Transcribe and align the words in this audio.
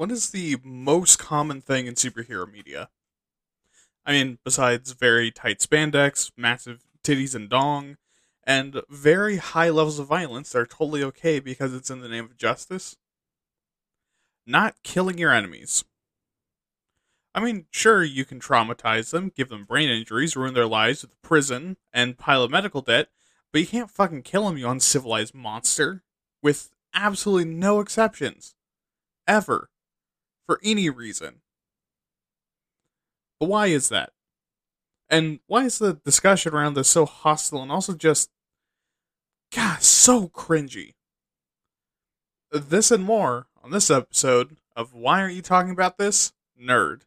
what 0.00 0.10
is 0.10 0.30
the 0.30 0.56
most 0.64 1.18
common 1.18 1.60
thing 1.60 1.86
in 1.86 1.92
superhero 1.92 2.50
media? 2.50 2.88
I 4.06 4.12
mean, 4.12 4.38
besides 4.42 4.92
very 4.92 5.30
tight 5.30 5.58
spandex, 5.58 6.32
massive 6.38 6.84
titties 7.04 7.34
and 7.34 7.50
dong, 7.50 7.98
and 8.42 8.80
very 8.88 9.36
high 9.36 9.68
levels 9.68 9.98
of 9.98 10.06
violence 10.06 10.52
that 10.52 10.58
are 10.58 10.64
totally 10.64 11.04
okay 11.04 11.38
because 11.38 11.74
it's 11.74 11.90
in 11.90 12.00
the 12.00 12.08
name 12.08 12.24
of 12.24 12.38
justice. 12.38 12.96
Not 14.46 14.82
killing 14.82 15.18
your 15.18 15.34
enemies. 15.34 15.84
I 17.34 17.40
mean, 17.40 17.66
sure, 17.70 18.02
you 18.02 18.24
can 18.24 18.40
traumatize 18.40 19.10
them, 19.10 19.30
give 19.36 19.50
them 19.50 19.66
brain 19.66 19.90
injuries, 19.90 20.34
ruin 20.34 20.54
their 20.54 20.66
lives 20.66 21.02
with 21.02 21.20
prison, 21.20 21.76
and 21.92 22.16
pile 22.16 22.42
of 22.42 22.50
medical 22.50 22.80
debt, 22.80 23.08
but 23.52 23.60
you 23.60 23.66
can't 23.66 23.90
fucking 23.90 24.22
kill 24.22 24.46
them, 24.46 24.56
you 24.56 24.66
uncivilized 24.66 25.34
monster. 25.34 26.04
With 26.42 26.70
absolutely 26.94 27.52
no 27.52 27.80
exceptions. 27.80 28.54
Ever. 29.28 29.69
For 30.50 30.58
any 30.64 30.90
reason. 30.90 31.42
But 33.38 33.48
why 33.48 33.68
is 33.68 33.88
that? 33.90 34.10
And 35.08 35.38
why 35.46 35.66
is 35.66 35.78
the 35.78 36.00
discussion 36.04 36.52
around 36.52 36.74
this 36.74 36.88
so 36.88 37.06
hostile 37.06 37.62
and 37.62 37.70
also 37.70 37.92
just, 37.92 38.30
God, 39.54 39.80
so 39.80 40.26
cringy? 40.26 40.94
This 42.50 42.90
and 42.90 43.04
more 43.04 43.46
on 43.62 43.70
this 43.70 43.92
episode 43.92 44.56
of 44.74 44.92
Why 44.92 45.20
Aren't 45.20 45.36
You 45.36 45.42
Talking 45.42 45.70
About 45.70 45.98
This? 45.98 46.32
Nerd. 46.60 47.02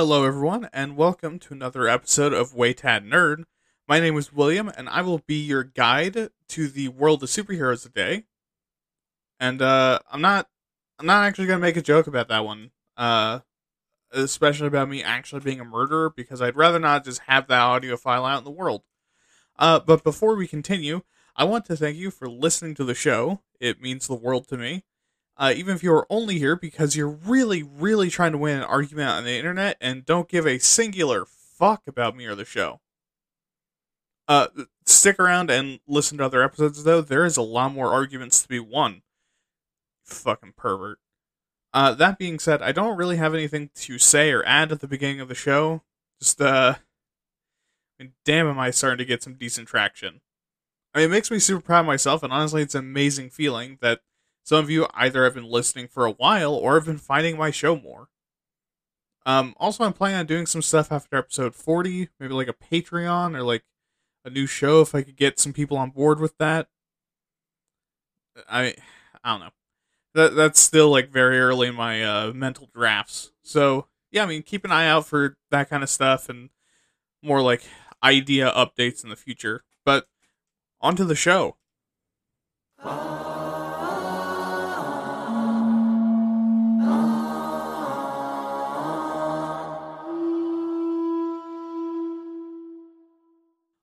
Hello, 0.00 0.24
everyone, 0.24 0.66
and 0.72 0.96
welcome 0.96 1.38
to 1.38 1.52
another 1.52 1.86
episode 1.86 2.32
of 2.32 2.54
Waytat 2.54 3.06
Nerd. 3.06 3.44
My 3.86 4.00
name 4.00 4.16
is 4.16 4.32
William, 4.32 4.72
and 4.74 4.88
I 4.88 5.02
will 5.02 5.18
be 5.18 5.38
your 5.38 5.62
guide 5.62 6.30
to 6.48 6.68
the 6.68 6.88
world 6.88 7.22
of 7.22 7.28
superheroes 7.28 7.82
today. 7.82 8.24
And 9.38 9.60
uh, 9.60 9.98
I'm 10.10 10.22
not, 10.22 10.48
I'm 10.98 11.04
not 11.04 11.26
actually 11.26 11.48
gonna 11.48 11.58
make 11.58 11.76
a 11.76 11.82
joke 11.82 12.06
about 12.06 12.28
that 12.28 12.46
one, 12.46 12.70
uh, 12.96 13.40
especially 14.10 14.68
about 14.68 14.88
me 14.88 15.02
actually 15.02 15.42
being 15.42 15.60
a 15.60 15.66
murderer, 15.66 16.08
because 16.08 16.40
I'd 16.40 16.56
rather 16.56 16.78
not 16.78 17.04
just 17.04 17.20
have 17.26 17.46
that 17.48 17.60
audio 17.60 17.98
file 17.98 18.24
out 18.24 18.38
in 18.38 18.44
the 18.44 18.50
world. 18.50 18.84
Uh, 19.58 19.80
but 19.80 20.02
before 20.02 20.34
we 20.34 20.46
continue, 20.46 21.02
I 21.36 21.44
want 21.44 21.66
to 21.66 21.76
thank 21.76 21.98
you 21.98 22.10
for 22.10 22.26
listening 22.26 22.74
to 22.76 22.84
the 22.84 22.94
show. 22.94 23.42
It 23.60 23.82
means 23.82 24.06
the 24.06 24.14
world 24.14 24.48
to 24.48 24.56
me 24.56 24.84
uh, 25.40 25.54
even 25.56 25.74
if 25.74 25.82
you're 25.82 26.06
only 26.10 26.38
here 26.38 26.54
because 26.54 26.94
you're 26.94 27.08
really, 27.08 27.62
really 27.62 28.10
trying 28.10 28.32
to 28.32 28.38
win 28.38 28.58
an 28.58 28.62
argument 28.62 29.08
on 29.08 29.24
the 29.24 29.38
internet 29.38 29.78
and 29.80 30.04
don't 30.04 30.28
give 30.28 30.46
a 30.46 30.58
singular 30.58 31.24
fuck 31.24 31.82
about 31.86 32.14
me 32.14 32.26
or 32.26 32.34
the 32.34 32.44
show. 32.44 32.80
Uh, 34.28 34.48
stick 34.84 35.18
around 35.18 35.50
and 35.50 35.80
listen 35.88 36.18
to 36.18 36.24
other 36.26 36.42
episodes, 36.42 36.84
though. 36.84 37.00
There 37.00 37.24
is 37.24 37.38
a 37.38 37.42
lot 37.42 37.72
more 37.72 37.90
arguments 37.90 38.42
to 38.42 38.48
be 38.48 38.60
won. 38.60 39.00
Fucking 40.04 40.52
pervert. 40.58 40.98
Uh, 41.72 41.94
that 41.94 42.18
being 42.18 42.38
said, 42.38 42.60
I 42.60 42.72
don't 42.72 42.98
really 42.98 43.16
have 43.16 43.32
anything 43.32 43.70
to 43.76 43.98
say 43.98 44.32
or 44.32 44.44
add 44.44 44.70
at 44.72 44.80
the 44.80 44.88
beginning 44.88 45.20
of 45.20 45.28
the 45.28 45.34
show. 45.34 45.82
Just, 46.20 46.38
uh, 46.42 46.74
I 47.98 48.02
mean, 48.02 48.12
damn, 48.26 48.46
am 48.46 48.58
I 48.58 48.70
starting 48.70 48.98
to 48.98 49.06
get 49.06 49.22
some 49.22 49.34
decent 49.34 49.68
traction. 49.68 50.20
I 50.94 50.98
mean, 50.98 51.06
it 51.06 51.12
makes 51.12 51.30
me 51.30 51.38
super 51.38 51.62
proud 51.62 51.80
of 51.80 51.86
myself, 51.86 52.22
and 52.22 52.32
honestly, 52.32 52.60
it's 52.60 52.74
an 52.74 52.80
amazing 52.80 53.30
feeling 53.30 53.78
that 53.80 54.00
some 54.50 54.64
of 54.64 54.68
you 54.68 54.84
either 54.94 55.22
have 55.22 55.34
been 55.34 55.48
listening 55.48 55.86
for 55.86 56.04
a 56.04 56.10
while 56.10 56.52
or 56.52 56.74
have 56.74 56.86
been 56.86 56.98
finding 56.98 57.38
my 57.38 57.52
show 57.52 57.76
more. 57.76 58.08
Um, 59.24 59.54
also, 59.58 59.84
I'm 59.84 59.92
planning 59.92 60.18
on 60.18 60.26
doing 60.26 60.44
some 60.44 60.60
stuff 60.60 60.90
after 60.90 61.14
episode 61.14 61.54
40, 61.54 62.08
maybe 62.18 62.34
like 62.34 62.48
a 62.48 62.52
Patreon 62.52 63.36
or 63.36 63.44
like 63.44 63.62
a 64.24 64.30
new 64.30 64.48
show 64.48 64.80
if 64.80 64.92
I 64.92 65.02
could 65.02 65.14
get 65.14 65.38
some 65.38 65.52
people 65.52 65.76
on 65.76 65.90
board 65.90 66.18
with 66.18 66.36
that. 66.38 66.66
I, 68.48 68.74
I 69.22 69.30
don't 69.30 69.38
know. 69.38 69.50
That 70.14 70.34
that's 70.34 70.58
still 70.58 70.90
like 70.90 71.12
very 71.12 71.38
early 71.38 71.68
in 71.68 71.76
my 71.76 72.02
uh, 72.02 72.32
mental 72.32 72.68
drafts. 72.74 73.30
So 73.44 73.86
yeah, 74.10 74.24
I 74.24 74.26
mean, 74.26 74.42
keep 74.42 74.64
an 74.64 74.72
eye 74.72 74.88
out 74.88 75.06
for 75.06 75.36
that 75.52 75.70
kind 75.70 75.84
of 75.84 75.88
stuff 75.88 76.28
and 76.28 76.50
more 77.22 77.40
like 77.40 77.62
idea 78.02 78.50
updates 78.50 79.04
in 79.04 79.10
the 79.10 79.16
future. 79.16 79.62
But 79.84 80.08
onto 80.80 81.04
the 81.04 81.14
show. 81.14 81.56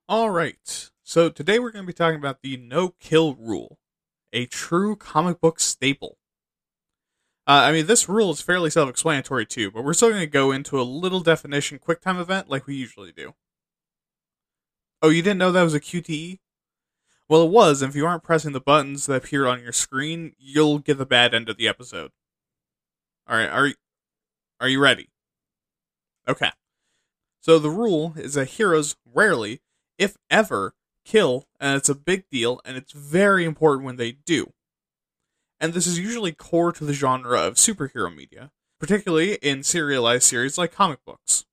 All 0.08 0.30
right. 0.30 0.90
So 1.02 1.28
today 1.28 1.58
we're 1.58 1.70
going 1.70 1.84
to 1.84 1.86
be 1.86 1.92
talking 1.92 2.18
about 2.18 2.40
the 2.42 2.56
no 2.56 2.94
kill 2.98 3.34
rule, 3.34 3.78
a 4.32 4.46
true 4.46 4.96
comic 4.96 5.38
book 5.38 5.60
staple. 5.60 6.16
Uh, 7.46 7.64
I 7.68 7.72
mean, 7.72 7.86
this 7.86 8.08
rule 8.08 8.30
is 8.30 8.40
fairly 8.40 8.70
self 8.70 8.88
explanatory 8.88 9.44
too, 9.44 9.70
but 9.70 9.84
we're 9.84 9.92
still 9.92 10.08
going 10.08 10.20
to 10.20 10.26
go 10.26 10.50
into 10.50 10.80
a 10.80 10.82
little 10.82 11.20
definition 11.20 11.78
quick 11.78 12.00
time 12.00 12.18
event 12.18 12.48
like 12.48 12.66
we 12.66 12.74
usually 12.74 13.12
do. 13.12 13.34
Oh, 15.02 15.10
you 15.10 15.22
didn't 15.22 15.38
know 15.38 15.52
that 15.52 15.62
was 15.62 15.74
a 15.74 15.80
QTE? 15.80 16.38
Well, 17.28 17.42
it 17.42 17.50
was, 17.50 17.82
and 17.82 17.90
if 17.90 17.96
you 17.96 18.06
aren't 18.06 18.22
pressing 18.22 18.52
the 18.52 18.60
buttons 18.60 19.06
that 19.06 19.16
appear 19.16 19.46
on 19.46 19.62
your 19.62 19.72
screen, 19.72 20.32
you'll 20.38 20.78
get 20.78 20.96
the 20.96 21.06
bad 21.06 21.34
end 21.34 21.50
of 21.50 21.58
the 21.58 21.68
episode. 21.68 22.10
All 23.28 23.36
right, 23.36 23.48
are 23.50 23.72
are 24.60 24.68
you 24.68 24.80
ready? 24.80 25.10
Okay. 26.26 26.50
So 27.40 27.58
the 27.58 27.70
rule 27.70 28.14
is 28.16 28.34
that 28.34 28.46
heroes 28.46 28.96
rarely, 29.06 29.60
if 29.98 30.16
ever, 30.30 30.74
kill, 31.04 31.48
and 31.60 31.76
it's 31.76 31.88
a 31.88 31.94
big 31.94 32.24
deal, 32.30 32.60
and 32.64 32.76
it's 32.76 32.92
very 32.92 33.44
important 33.44 33.84
when 33.84 33.96
they 33.96 34.12
do. 34.12 34.52
And 35.60 35.72
this 35.72 35.86
is 35.86 35.98
usually 35.98 36.32
core 36.32 36.72
to 36.72 36.84
the 36.84 36.92
genre 36.92 37.40
of 37.40 37.54
superhero 37.54 38.14
media, 38.14 38.52
particularly 38.78 39.34
in 39.34 39.62
serialized 39.62 40.24
series 40.24 40.56
like 40.56 40.72
comic 40.72 41.04
books. 41.04 41.44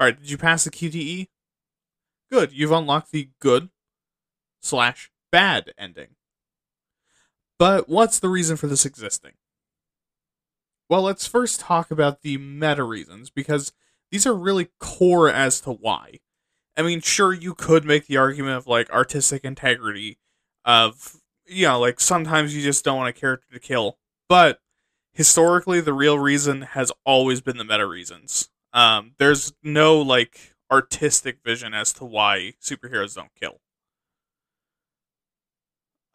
Alright, 0.00 0.20
did 0.20 0.30
you 0.30 0.38
pass 0.38 0.64
the 0.64 0.70
QTE? 0.70 1.28
Good, 2.30 2.52
you've 2.52 2.72
unlocked 2.72 3.10
the 3.10 3.30
good 3.40 3.70
slash 4.62 5.10
bad 5.32 5.72
ending. 5.76 6.16
But 7.58 7.88
what's 7.88 8.18
the 8.18 8.28
reason 8.28 8.56
for 8.56 8.66
this 8.66 8.84
existing? 8.84 9.32
Well, 10.88 11.02
let's 11.02 11.26
first 11.26 11.60
talk 11.60 11.90
about 11.90 12.22
the 12.22 12.36
meta 12.38 12.84
reasons, 12.84 13.30
because 13.30 13.72
these 14.10 14.26
are 14.26 14.34
really 14.34 14.68
core 14.78 15.30
as 15.30 15.60
to 15.62 15.72
why. 15.72 16.20
I 16.76 16.82
mean, 16.82 17.00
sure, 17.00 17.32
you 17.32 17.54
could 17.54 17.84
make 17.84 18.06
the 18.06 18.16
argument 18.16 18.56
of 18.56 18.66
like 18.66 18.90
artistic 18.90 19.44
integrity, 19.44 20.18
of 20.64 21.16
you 21.46 21.66
know, 21.66 21.78
like 21.78 22.00
sometimes 22.00 22.54
you 22.54 22.62
just 22.62 22.84
don't 22.84 22.98
want 22.98 23.16
a 23.16 23.18
character 23.18 23.46
to 23.52 23.60
kill, 23.60 23.98
but 24.28 24.60
historically, 25.12 25.80
the 25.80 25.92
real 25.92 26.18
reason 26.18 26.62
has 26.62 26.92
always 27.04 27.40
been 27.40 27.58
the 27.58 27.64
meta 27.64 27.86
reasons. 27.86 28.48
Um, 28.72 29.12
there's 29.18 29.52
no 29.62 30.00
like 30.00 30.54
artistic 30.70 31.38
vision 31.44 31.74
as 31.74 31.92
to 31.94 32.04
why 32.04 32.54
superheroes 32.60 33.14
don't 33.14 33.34
kill. 33.40 33.60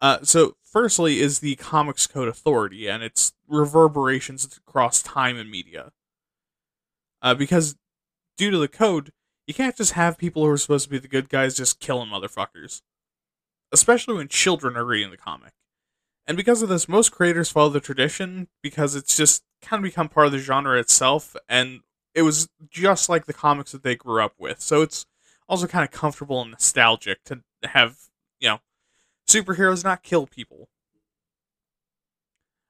Uh, 0.00 0.18
so, 0.22 0.56
firstly, 0.62 1.20
is 1.20 1.40
the 1.40 1.56
Comics 1.56 2.06
Code 2.06 2.28
Authority 2.28 2.88
and 2.88 3.02
its 3.02 3.32
reverberations 3.46 4.56
across 4.56 5.02
time 5.02 5.36
and 5.36 5.50
media. 5.50 5.92
Uh, 7.22 7.34
because 7.34 7.76
due 8.38 8.50
to 8.50 8.58
the 8.58 8.68
code, 8.68 9.12
you 9.50 9.54
can't 9.54 9.74
just 9.74 9.94
have 9.94 10.16
people 10.16 10.44
who 10.44 10.48
are 10.48 10.56
supposed 10.56 10.84
to 10.84 10.90
be 10.90 11.00
the 11.00 11.08
good 11.08 11.28
guys 11.28 11.56
just 11.56 11.80
killing 11.80 12.08
motherfuckers. 12.08 12.82
Especially 13.72 14.14
when 14.14 14.28
children 14.28 14.76
are 14.76 14.84
reading 14.84 15.10
the 15.10 15.16
comic. 15.16 15.54
And 16.24 16.36
because 16.36 16.62
of 16.62 16.68
this, 16.68 16.88
most 16.88 17.10
creators 17.10 17.50
follow 17.50 17.70
the 17.70 17.80
tradition 17.80 18.46
because 18.62 18.94
it's 18.94 19.16
just 19.16 19.42
kind 19.60 19.80
of 19.80 19.90
become 19.90 20.08
part 20.08 20.26
of 20.26 20.32
the 20.32 20.38
genre 20.38 20.78
itself, 20.78 21.34
and 21.48 21.80
it 22.14 22.22
was 22.22 22.48
just 22.70 23.08
like 23.08 23.26
the 23.26 23.32
comics 23.32 23.72
that 23.72 23.82
they 23.82 23.96
grew 23.96 24.22
up 24.22 24.34
with. 24.38 24.60
So 24.60 24.82
it's 24.82 25.04
also 25.48 25.66
kind 25.66 25.84
of 25.84 25.90
comfortable 25.90 26.40
and 26.42 26.52
nostalgic 26.52 27.24
to 27.24 27.40
have, 27.64 27.96
you 28.38 28.50
know, 28.50 28.60
superheroes 29.26 29.82
not 29.82 30.04
kill 30.04 30.28
people. 30.28 30.68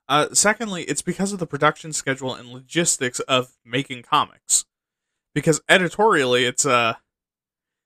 Uh, 0.09 0.29
secondly, 0.33 0.85
it's 0.85 1.03
because 1.03 1.35
of 1.35 1.41
the 1.41 1.47
production 1.47 1.93
schedule 1.93 2.35
and 2.35 2.49
logistics 2.49 3.21
of 3.21 3.59
making 3.67 4.01
comics. 4.01 4.65
Because 5.35 5.61
editorially, 5.69 6.45
it's 6.45 6.65
a, 6.65 6.99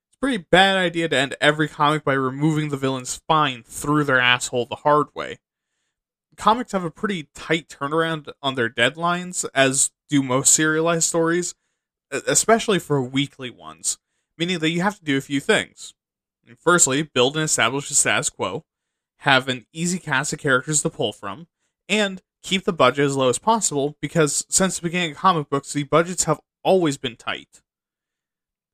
it's 0.08 0.16
a 0.16 0.18
pretty 0.18 0.38
bad 0.50 0.76
idea 0.76 1.08
to 1.08 1.16
end 1.16 1.36
every 1.40 1.68
comic 1.68 2.04
by 2.04 2.14
removing 2.14 2.68
the 2.68 2.76
villain's 2.76 3.10
spine 3.10 3.62
through 3.62 4.04
their 4.04 4.20
asshole 4.20 4.66
the 4.66 4.76
hard 4.76 5.08
way. 5.14 5.38
Comics 6.36 6.72
have 6.72 6.84
a 6.84 6.90
pretty 6.90 7.28
tight 7.34 7.68
turnaround 7.68 8.32
on 8.42 8.54
their 8.54 8.68
deadlines, 8.68 9.44
as 9.54 9.90
do 10.08 10.22
most 10.22 10.52
serialized 10.52 11.04
stories, 11.04 11.54
especially 12.10 12.78
for 12.78 13.00
weekly 13.00 13.50
ones, 13.50 13.98
meaning 14.36 14.58
that 14.58 14.70
you 14.70 14.82
have 14.82 14.98
to 14.98 15.04
do 15.04 15.16
a 15.16 15.20
few 15.20 15.40
things. 15.40 15.94
Firstly, 16.58 17.02
build 17.02 17.36
and 17.36 17.44
establish 17.44 17.90
a 17.90 17.94
status 17.94 18.30
quo, 18.30 18.64
have 19.18 19.48
an 19.48 19.66
easy 19.72 19.98
cast 19.98 20.32
of 20.32 20.38
characters 20.38 20.82
to 20.82 20.90
pull 20.90 21.12
from, 21.12 21.46
and 21.88 22.20
keep 22.42 22.64
the 22.64 22.72
budget 22.72 23.06
as 23.06 23.16
low 23.16 23.28
as 23.28 23.38
possible 23.38 23.96
because 24.00 24.44
since 24.48 24.76
the 24.76 24.82
beginning 24.82 25.12
of 25.12 25.16
comic 25.16 25.48
books, 25.48 25.72
the 25.72 25.84
budgets 25.84 26.24
have 26.24 26.40
always 26.64 26.96
been 26.96 27.16
tight. 27.16 27.62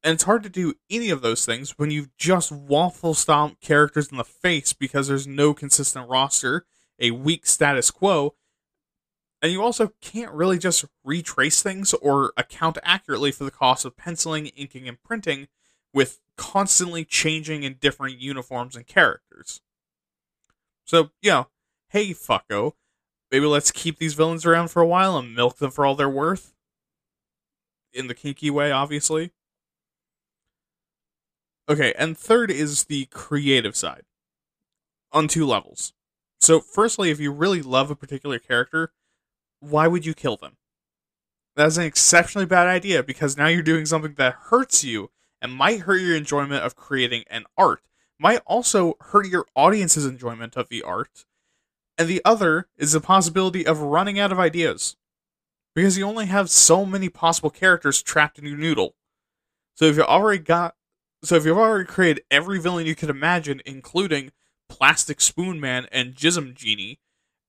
And 0.02 0.14
it's 0.14 0.24
hard 0.24 0.42
to 0.44 0.48
do 0.48 0.74
any 0.88 1.10
of 1.10 1.20
those 1.20 1.44
things 1.44 1.78
when 1.78 1.90
you've 1.90 2.16
just 2.16 2.50
waffle 2.50 3.12
stomp 3.12 3.60
characters 3.60 4.08
in 4.10 4.16
the 4.16 4.24
face 4.24 4.72
because 4.72 5.08
there's 5.08 5.26
no 5.26 5.52
consistent 5.52 6.08
roster, 6.08 6.64
a 6.98 7.10
weak 7.10 7.46
status 7.46 7.90
quo, 7.90 8.34
and 9.42 9.52
you 9.52 9.62
also 9.62 9.92
can't 10.00 10.32
really 10.32 10.58
just 10.58 10.84
retrace 11.04 11.62
things 11.62 11.94
or 11.94 12.32
account 12.36 12.78
accurately 12.82 13.32
for 13.32 13.44
the 13.44 13.50
cost 13.50 13.84
of 13.84 13.96
penciling, 13.96 14.46
inking, 14.48 14.86
and 14.86 15.02
printing 15.02 15.48
with 15.94 16.20
constantly 16.36 17.04
changing 17.04 17.64
and 17.64 17.80
different 17.80 18.20
uniforms 18.20 18.76
and 18.76 18.86
characters. 18.86 19.60
So, 20.84 21.10
you 21.22 21.30
know, 21.30 21.48
hey, 21.88 22.10
fucko, 22.10 22.72
maybe 23.30 23.46
let's 23.46 23.70
keep 23.70 23.98
these 23.98 24.14
villains 24.14 24.44
around 24.44 24.68
for 24.68 24.82
a 24.82 24.86
while 24.86 25.16
and 25.16 25.34
milk 25.34 25.56
them 25.56 25.70
for 25.70 25.86
all 25.86 25.94
they're 25.94 26.08
worth. 26.08 26.52
In 27.92 28.06
the 28.06 28.14
kinky 28.14 28.50
way, 28.50 28.70
obviously. 28.70 29.32
Okay, 31.68 31.94
and 31.98 32.16
third 32.16 32.50
is 32.50 32.84
the 32.84 33.06
creative 33.06 33.76
side 33.76 34.02
on 35.12 35.28
two 35.28 35.46
levels. 35.46 35.92
So, 36.40 36.60
firstly, 36.60 37.10
if 37.10 37.20
you 37.20 37.30
really 37.30 37.62
love 37.62 37.90
a 37.90 37.96
particular 37.96 38.38
character, 38.38 38.92
why 39.60 39.86
would 39.86 40.06
you 40.06 40.14
kill 40.14 40.36
them? 40.36 40.56
That's 41.56 41.76
an 41.76 41.84
exceptionally 41.84 42.46
bad 42.46 42.66
idea 42.66 43.02
because 43.02 43.36
now 43.36 43.46
you're 43.46 43.62
doing 43.62 43.86
something 43.86 44.14
that 44.16 44.34
hurts 44.34 44.82
you 44.84 45.10
and 45.42 45.52
might 45.52 45.80
hurt 45.80 46.00
your 46.00 46.16
enjoyment 46.16 46.64
of 46.64 46.76
creating 46.76 47.24
an 47.28 47.44
art, 47.56 47.82
might 48.18 48.40
also 48.46 48.94
hurt 49.00 49.26
your 49.26 49.46
audience's 49.54 50.06
enjoyment 50.06 50.56
of 50.56 50.68
the 50.68 50.82
art, 50.82 51.24
and 51.98 52.08
the 52.08 52.22
other 52.24 52.68
is 52.76 52.92
the 52.92 53.00
possibility 53.00 53.66
of 53.66 53.80
running 53.80 54.18
out 54.18 54.32
of 54.32 54.38
ideas. 54.38 54.96
Because 55.74 55.96
you 55.96 56.04
only 56.04 56.26
have 56.26 56.50
so 56.50 56.84
many 56.84 57.08
possible 57.08 57.50
characters 57.50 58.02
trapped 58.02 58.38
in 58.38 58.46
your 58.46 58.58
noodle. 58.58 58.96
So 59.74 59.86
if 59.86 59.96
you 59.96 60.02
already 60.02 60.42
got 60.42 60.74
so 61.22 61.36
if 61.36 61.44
you've 61.44 61.58
already 61.58 61.84
created 61.84 62.24
every 62.30 62.58
villain 62.58 62.86
you 62.86 62.94
could 62.94 63.10
imagine, 63.10 63.60
including 63.66 64.32
Plastic 64.68 65.20
Spoon 65.20 65.60
Man 65.60 65.86
and 65.92 66.14
Jism 66.14 66.54
Genie, 66.54 66.98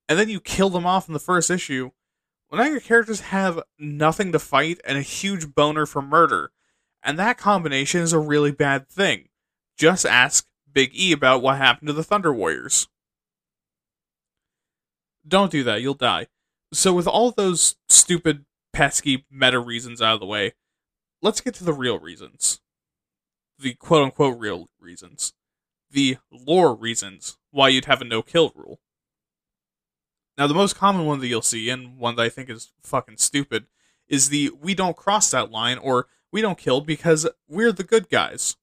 and 0.10 0.20
then 0.20 0.28
you 0.28 0.42
kill 0.42 0.70
them 0.70 0.86
off 0.86 1.08
in 1.08 1.14
the 1.14 1.20
first 1.20 1.50
issue, 1.50 1.92
well 2.50 2.62
now 2.62 2.70
your 2.70 2.82
characters 2.82 3.22
have 3.22 3.62
nothing 3.80 4.32
to 4.34 4.40
fight 4.40 4.82
and 4.86 4.98
a 4.98 5.02
huge 5.02 5.56
boner 5.56 5.86
for 5.86 6.02
murder. 6.02 6.52
And 7.04 7.18
that 7.18 7.38
combination 7.38 8.02
is 8.02 8.14
a 8.14 8.20
really 8.20 8.52
bad 8.52 8.88
thing. 8.88 9.30
Just 9.78 10.06
ask 10.06 10.46
Big 10.72 10.92
E 10.94 11.12
about 11.12 11.42
what 11.42 11.58
happened 11.58 11.88
to 11.88 11.94
the 11.94 12.04
Thunder 12.04 12.34
Warriors. 12.34 12.88
Don't 15.28 15.52
do 15.52 15.64
that, 15.64 15.82
you'll 15.82 15.94
die. 15.94 16.28
So, 16.74 16.94
with 16.94 17.08
all 17.08 17.32
those 17.32 17.76
stupid, 17.90 18.46
pesky 18.74 19.26
meta 19.30 19.60
reasons 19.60 20.02
out 20.02 20.16
of 20.16 20.20
the 20.20 20.26
way, 20.26 20.54
let's 21.22 21.42
get 21.42 21.54
to 21.56 21.64
the 21.64 21.74
real 21.74 22.00
reasons. 22.00 22.62
The 23.60 23.74
quote 23.74 24.04
unquote 24.04 24.40
real 24.40 24.70
reasons. 24.80 25.34
The 25.90 26.18
lore 26.32 26.74
reasons 26.74 27.38
why 27.52 27.70
you'd 27.70 27.86
have 27.86 28.02
a 28.02 28.06
no 28.06 28.22
kill 28.22 28.54
rule. 28.56 28.80
Now, 30.38 30.48
the 30.48 30.54
most 30.54 30.78
common 30.78 31.06
one 31.06 31.20
that 31.20 31.28
you'll 31.28 31.42
see, 31.42 31.70
and 31.70 31.98
one 32.00 32.16
that 32.16 32.24
I 32.24 32.30
think 32.30 32.50
is 32.50 32.72
fucking 32.82 33.18
stupid, 33.18 33.68
is 34.08 34.30
the 34.30 34.52
we 34.62 34.74
don't 34.74 34.96
cross 34.96 35.30
that 35.32 35.52
line 35.52 35.78
or 35.78 36.08
we 36.32 36.42
don't 36.42 36.58
kill 36.58 36.82
because 36.82 37.28
we're 37.48 37.74
the 37.74 37.84
good 37.84 38.10
guys. 38.10 38.56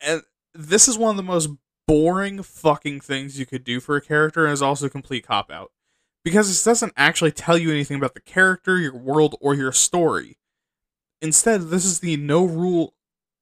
And 0.00 0.22
this 0.52 0.88
is 0.88 0.98
one 0.98 1.10
of 1.10 1.16
the 1.16 1.22
most 1.22 1.50
boring 1.86 2.42
fucking 2.42 3.00
things 3.00 3.38
you 3.38 3.46
could 3.46 3.64
do 3.64 3.80
for 3.80 3.96
a 3.96 4.00
character 4.00 4.44
and 4.44 4.52
is 4.52 4.62
also 4.62 4.86
a 4.86 4.90
complete 4.90 5.26
cop 5.26 5.50
out. 5.50 5.70
Because 6.24 6.48
this 6.48 6.64
doesn't 6.64 6.92
actually 6.96 7.32
tell 7.32 7.56
you 7.56 7.70
anything 7.70 7.96
about 7.96 8.14
the 8.14 8.20
character, 8.20 8.78
your 8.78 8.96
world, 8.96 9.36
or 9.40 9.54
your 9.54 9.72
story. 9.72 10.36
Instead, 11.22 11.68
this 11.68 11.84
is 11.84 12.00
the 12.00 12.16
no 12.16 12.44
rule 12.44 12.94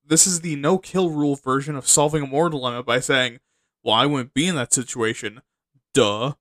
this 0.09 0.27
is 0.27 0.41
the 0.41 0.57
no 0.57 0.79
kill 0.79 1.11
rule 1.11 1.37
version 1.37 1.77
of 1.77 1.87
solving 1.87 2.23
a 2.23 2.27
moral 2.27 2.51
dilemma 2.51 2.83
by 2.83 2.99
saying, 2.99 3.41
Well, 3.85 3.95
I 3.95 4.07
wouldn't 4.07 4.35
be 4.35 4.49
in 4.49 4.57
that 4.57 4.73
situation. 4.73 5.43
Duh. 5.93 6.35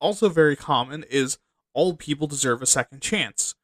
Also 0.00 0.28
very 0.28 0.56
common 0.56 1.04
is 1.04 1.38
all 1.74 1.94
people 1.94 2.26
deserve 2.26 2.60
a 2.60 2.66
second 2.66 3.00
chance. 3.00 3.54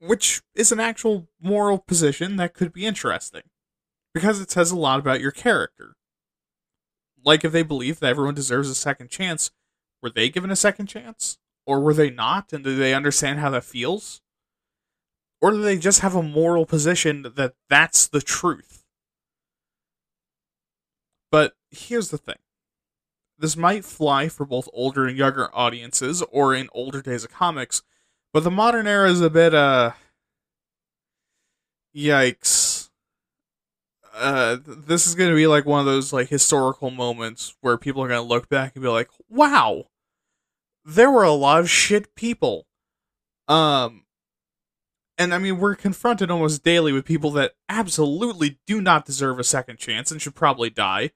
Which 0.00 0.42
is 0.54 0.72
an 0.72 0.80
actual 0.80 1.28
moral 1.40 1.78
position 1.78 2.36
that 2.36 2.54
could 2.54 2.72
be 2.72 2.86
interesting 2.86 3.42
because 4.12 4.40
it 4.40 4.50
says 4.50 4.70
a 4.70 4.76
lot 4.76 4.98
about 4.98 5.20
your 5.20 5.30
character. 5.30 5.94
Like 7.24 7.44
if 7.44 7.52
they 7.52 7.62
believe 7.62 8.00
that 8.00 8.10
everyone 8.10 8.34
deserves 8.34 8.70
a 8.70 8.74
second 8.74 9.10
chance, 9.10 9.50
were 10.02 10.10
they 10.10 10.28
given 10.28 10.50
a 10.50 10.56
second 10.56 10.86
chance? 10.86 11.38
Or 11.66 11.80
were 11.80 11.94
they 11.94 12.10
not? 12.10 12.52
And 12.52 12.64
do 12.64 12.74
they 12.74 12.94
understand 12.94 13.38
how 13.38 13.50
that 13.50 13.64
feels? 13.64 14.22
Or 15.40 15.50
do 15.50 15.62
they 15.62 15.78
just 15.78 16.00
have 16.00 16.14
a 16.14 16.22
moral 16.22 16.66
position 16.66 17.22
that 17.22 17.54
that's 17.68 18.06
the 18.06 18.20
truth? 18.20 18.84
But 21.30 21.54
here's 21.70 22.10
the 22.10 22.18
thing 22.18 22.38
this 23.38 23.56
might 23.56 23.84
fly 23.84 24.28
for 24.28 24.44
both 24.44 24.68
older 24.72 25.06
and 25.06 25.16
younger 25.16 25.48
audiences, 25.54 26.22
or 26.30 26.54
in 26.54 26.68
older 26.72 27.00
days 27.00 27.24
of 27.24 27.30
comics, 27.30 27.82
but 28.32 28.44
the 28.44 28.50
modern 28.50 28.86
era 28.86 29.10
is 29.10 29.20
a 29.20 29.30
bit, 29.30 29.54
uh. 29.54 29.92
Yikes 31.96 32.69
uh, 34.20 34.58
this 34.64 35.06
is 35.06 35.14
going 35.14 35.30
to 35.30 35.36
be 35.36 35.46
like 35.46 35.66
one 35.66 35.80
of 35.80 35.86
those 35.86 36.12
like 36.12 36.28
historical 36.28 36.90
moments 36.90 37.56
where 37.60 37.78
people 37.78 38.02
are 38.02 38.08
going 38.08 38.22
to 38.22 38.28
look 38.28 38.48
back 38.48 38.74
and 38.74 38.82
be 38.82 38.88
like, 38.88 39.08
"Wow, 39.28 39.86
there 40.84 41.10
were 41.10 41.24
a 41.24 41.32
lot 41.32 41.60
of 41.60 41.70
shit 41.70 42.14
people." 42.14 42.66
Um, 43.48 44.04
and 45.18 45.34
I 45.34 45.38
mean, 45.38 45.58
we're 45.58 45.74
confronted 45.74 46.30
almost 46.30 46.62
daily 46.62 46.92
with 46.92 47.04
people 47.04 47.30
that 47.32 47.52
absolutely 47.68 48.58
do 48.66 48.80
not 48.80 49.04
deserve 49.04 49.38
a 49.38 49.44
second 49.44 49.78
chance 49.78 50.10
and 50.10 50.20
should 50.20 50.34
probably 50.34 50.70
die. 50.70 51.10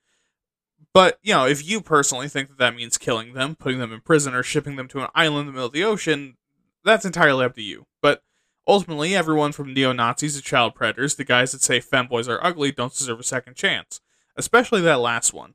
But 0.93 1.19
you 1.23 1.35
know, 1.35 1.47
if 1.47 1.67
you 1.67 1.81
personally 1.81 2.29
think 2.29 2.49
that 2.49 2.59
that 2.59 2.77
means 2.77 2.99
killing 2.99 3.35
them, 3.35 3.57
putting 3.57 3.79
them 3.79 3.93
in 3.93 4.01
prison, 4.01 4.35
or 4.35 4.43
shipping 4.43 4.77
them 4.77 4.89
to 4.89 5.01
an 5.01 5.09
island 5.15 5.41
in 5.41 5.47
the 5.47 5.53
middle 5.53 5.67
of 5.67 5.73
the 5.73 5.85
ocean, 5.85 6.37
that's 6.85 7.05
entirely 7.05 7.45
up 7.45 7.55
to 7.55 7.63
you. 7.63 7.87
But 8.01 8.23
Ultimately, 8.67 9.15
everyone 9.15 9.53
from 9.53 9.75
neo 9.75 9.93
Nazis 9.93 10.37
to 10.37 10.43
child 10.43 10.75
predators, 10.75 11.17
the 11.17 11.25
guys 11.25 11.53
that 11.53 11.63
say 11.63 11.81
femboys 11.81 12.29
are 12.29 12.43
ugly 12.45 12.73
don't 12.73 12.95
deserve 12.95 13.21
a 13.21 13.25
second 13.25 13.57
chance. 13.57 14.01
Especially 14.37 14.81
that 14.81 15.01
last 15.01 15.35
one. 15.35 15.55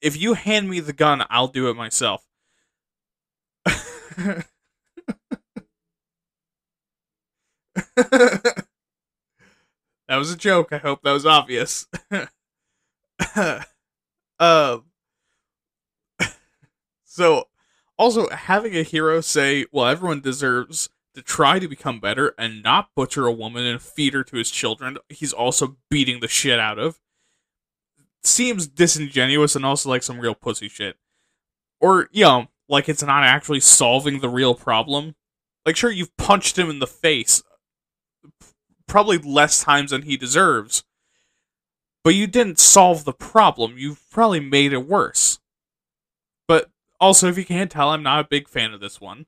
If 0.00 0.16
you 0.20 0.34
hand 0.34 0.68
me 0.70 0.80
the 0.80 0.92
gun, 0.92 1.24
I'll 1.30 1.48
do 1.48 1.68
it 1.68 1.74
myself. 1.74 2.24
that 3.64 4.46
was 10.08 10.30
a 10.30 10.36
joke. 10.36 10.72
I 10.72 10.78
hope 10.78 11.02
that 11.02 11.12
was 11.12 11.26
obvious. 11.26 11.86
uh, 14.38 14.78
so, 17.04 17.48
also 17.98 18.28
having 18.30 18.76
a 18.76 18.82
hero 18.82 19.20
say, 19.20 19.66
"Well, 19.72 19.86
everyone 19.86 20.20
deserves 20.20 20.88
to 21.14 21.22
try 21.22 21.58
to 21.58 21.68
become 21.68 22.00
better 22.00 22.34
and 22.38 22.62
not 22.62 22.90
butcher 22.94 23.26
a 23.26 23.32
woman 23.32 23.64
and 23.64 23.80
feed 23.80 24.14
her 24.14 24.24
to 24.24 24.36
his 24.36 24.50
children, 24.50 24.98
he's 25.08 25.32
also 25.32 25.76
beating 25.90 26.20
the 26.20 26.28
shit 26.28 26.58
out 26.58 26.78
of. 26.78 27.00
Seems 28.22 28.66
disingenuous 28.66 29.54
and 29.54 29.64
also 29.64 29.88
like 29.90 30.02
some 30.02 30.20
real 30.20 30.34
pussy 30.34 30.68
shit. 30.68 30.96
Or, 31.80 32.08
you 32.12 32.24
know, 32.24 32.48
like 32.68 32.88
it's 32.88 33.02
not 33.02 33.24
actually 33.24 33.60
solving 33.60 34.20
the 34.20 34.28
real 34.28 34.54
problem. 34.54 35.14
Like, 35.66 35.76
sure, 35.76 35.90
you've 35.90 36.16
punched 36.16 36.58
him 36.58 36.68
in 36.68 36.78
the 36.78 36.86
face 36.86 37.42
probably 38.86 39.18
less 39.18 39.62
times 39.62 39.90
than 39.90 40.02
he 40.02 40.16
deserves, 40.16 40.84
but 42.02 42.14
you 42.14 42.26
didn't 42.26 42.58
solve 42.58 43.04
the 43.04 43.12
problem. 43.12 43.76
You've 43.76 44.10
probably 44.10 44.40
made 44.40 44.72
it 44.72 44.86
worse. 44.86 45.38
But 46.46 46.70
also, 47.00 47.28
if 47.28 47.38
you 47.38 47.44
can't 47.44 47.70
tell, 47.70 47.90
I'm 47.90 48.02
not 48.02 48.24
a 48.24 48.28
big 48.28 48.48
fan 48.48 48.72
of 48.72 48.80
this 48.80 49.00
one. 49.00 49.26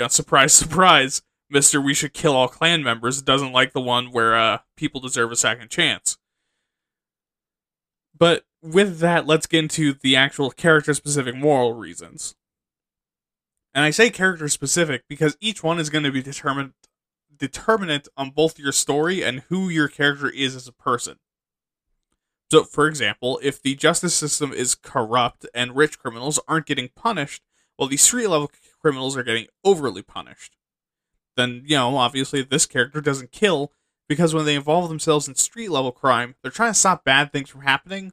Yeah, 0.00 0.06
surprise, 0.06 0.54
surprise. 0.54 1.20
Mister, 1.50 1.78
we 1.78 1.92
should 1.92 2.14
kill 2.14 2.34
all 2.34 2.48
clan 2.48 2.82
members 2.82 3.20
doesn't 3.20 3.52
like 3.52 3.74
the 3.74 3.82
one 3.82 4.06
where 4.12 4.34
uh, 4.34 4.58
people 4.74 4.98
deserve 4.98 5.30
a 5.30 5.36
second 5.36 5.68
chance. 5.68 6.16
But 8.16 8.44
with 8.62 9.00
that, 9.00 9.26
let's 9.26 9.46
get 9.46 9.58
into 9.58 9.92
the 9.92 10.16
actual 10.16 10.52
character 10.52 10.94
specific 10.94 11.36
moral 11.36 11.74
reasons. 11.74 12.34
And 13.74 13.84
I 13.84 13.90
say 13.90 14.08
character 14.08 14.48
specific 14.48 15.04
because 15.06 15.36
each 15.38 15.62
one 15.62 15.78
is 15.78 15.90
going 15.90 16.04
to 16.04 16.10
be 16.10 16.22
determined 16.22 16.72
determinant 17.36 18.08
on 18.16 18.30
both 18.30 18.58
your 18.58 18.72
story 18.72 19.22
and 19.22 19.40
who 19.50 19.68
your 19.68 19.88
character 19.88 20.30
is 20.30 20.56
as 20.56 20.66
a 20.66 20.72
person. 20.72 21.16
So, 22.50 22.64
for 22.64 22.88
example, 22.88 23.38
if 23.42 23.60
the 23.60 23.74
justice 23.74 24.14
system 24.14 24.50
is 24.50 24.74
corrupt 24.74 25.44
and 25.54 25.76
rich 25.76 25.98
criminals 25.98 26.40
aren't 26.48 26.64
getting 26.64 26.88
punished, 26.96 27.42
while 27.76 27.90
the 27.90 27.98
street 27.98 28.28
level 28.28 28.50
criminals 28.80 29.16
are 29.16 29.22
getting 29.22 29.46
overly 29.64 30.02
punished, 30.02 30.56
then, 31.36 31.62
you 31.66 31.76
know, 31.76 31.96
obviously 31.96 32.42
this 32.42 32.66
character 32.66 33.00
doesn't 33.00 33.32
kill 33.32 33.72
because 34.08 34.34
when 34.34 34.44
they 34.44 34.56
involve 34.56 34.88
themselves 34.88 35.28
in 35.28 35.34
street 35.34 35.70
level 35.70 35.92
crime, 35.92 36.34
they're 36.42 36.50
trying 36.50 36.72
to 36.72 36.78
stop 36.78 37.04
bad 37.04 37.32
things 37.32 37.48
from 37.48 37.62
happening, 37.62 38.12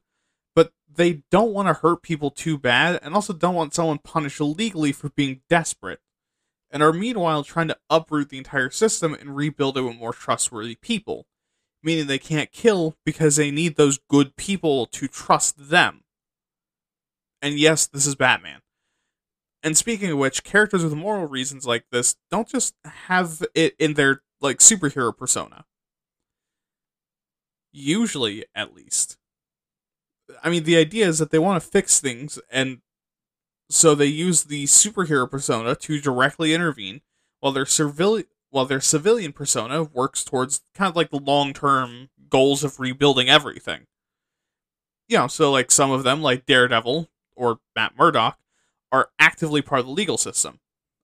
but 0.56 0.72
they 0.94 1.24
don't 1.32 1.54
want 1.54 1.68
to 1.68 1.74
hurt 1.74 2.04
people 2.04 2.30
too 2.30 2.58
bad 2.58 3.00
and 3.02 3.16
also 3.16 3.34
don't 3.34 3.56
want 3.56 3.74
someone 3.74 3.98
punished 3.98 4.40
illegally 4.40 4.92
for 4.92 5.10
being 5.10 5.42
desperate 5.50 6.00
and 6.70 6.84
are 6.84 6.94
meanwhile 6.94 7.44
trying 7.44 7.68
to 7.68 7.78
uproot 7.90 8.30
the 8.30 8.38
entire 8.38 8.70
system 8.70 9.14
and 9.14 9.36
rebuild 9.36 9.78
it 9.78 9.82
with 9.82 9.96
more 9.96 10.14
trustworthy 10.14 10.76
people, 10.76 11.26
meaning 11.82 12.08
they 12.08 12.20
can't 12.20 12.52
kill 12.52 12.96
because 13.06 13.36
they 13.36 13.52
need 13.52 13.76
those 13.76 14.00
good 14.10 14.36
people 14.36 14.86
to 14.88 15.08
trust 15.08 15.70
them. 15.70 16.04
And 17.42 17.58
yes, 17.58 17.88
this 17.88 18.06
is 18.06 18.16
Batman. 18.16 18.62
And 19.64 19.76
speaking 19.76 20.12
of 20.12 20.18
which, 20.18 20.44
characters 20.44 20.84
with 20.84 20.94
moral 20.94 21.26
reasons 21.26 21.66
like 21.66 21.86
this 21.92 22.16
don't 22.30 22.48
just 22.48 22.76
have 22.86 23.44
it 23.56 23.76
in 23.80 23.96
their 23.96 24.22
like 24.40 24.60
superhero 24.60 25.16
persona. 25.16 25.66
Usually, 27.72 28.46
at 28.56 28.74
least. 28.74 29.18
I 30.44 30.50
mean, 30.50 30.64
the 30.64 30.78
idea 30.78 31.08
is 31.08 31.20
that 31.20 31.32
they 31.32 31.40
want 31.40 31.62
to 31.62 31.70
fix 31.70 32.00
things 32.00 32.40
and 32.52 32.82
so 33.70 33.96
they 33.96 34.06
use 34.06 34.46
the 34.46 34.66
superhero 34.66 35.30
persona 35.30 35.76
to 35.76 36.00
directly 36.00 36.54
intervene, 36.54 37.02
while 37.40 37.52
their 37.52 37.66
civilian 37.66 38.28
while 38.50 38.66
their 38.66 38.80
civilian 38.80 39.34
persona 39.34 39.84
works 39.84 40.24
towards 40.24 40.62
kind 40.74 40.90
of 40.90 40.96
like 40.96 41.10
the 41.10 41.20
long 41.20 41.54
term 41.54 42.10
goals 42.30 42.64
of 42.64 42.80
rebuilding 42.80 43.30
everything. 43.30 43.86
You 45.10 45.18
know, 45.18 45.28
so 45.28 45.52
like 45.52 45.70
some 45.72 45.92
of 45.92 46.04
them, 46.04 46.22
like 46.22 46.46
Daredevil 46.46 47.10
or 47.36 47.60
Matt 47.76 47.98
Murdock, 47.98 48.38
are 48.92 49.10
actively 49.20 49.62
part 49.62 49.80
of 49.80 49.86
the 49.86 49.92
legal 49.92 50.18
system. 50.18 50.60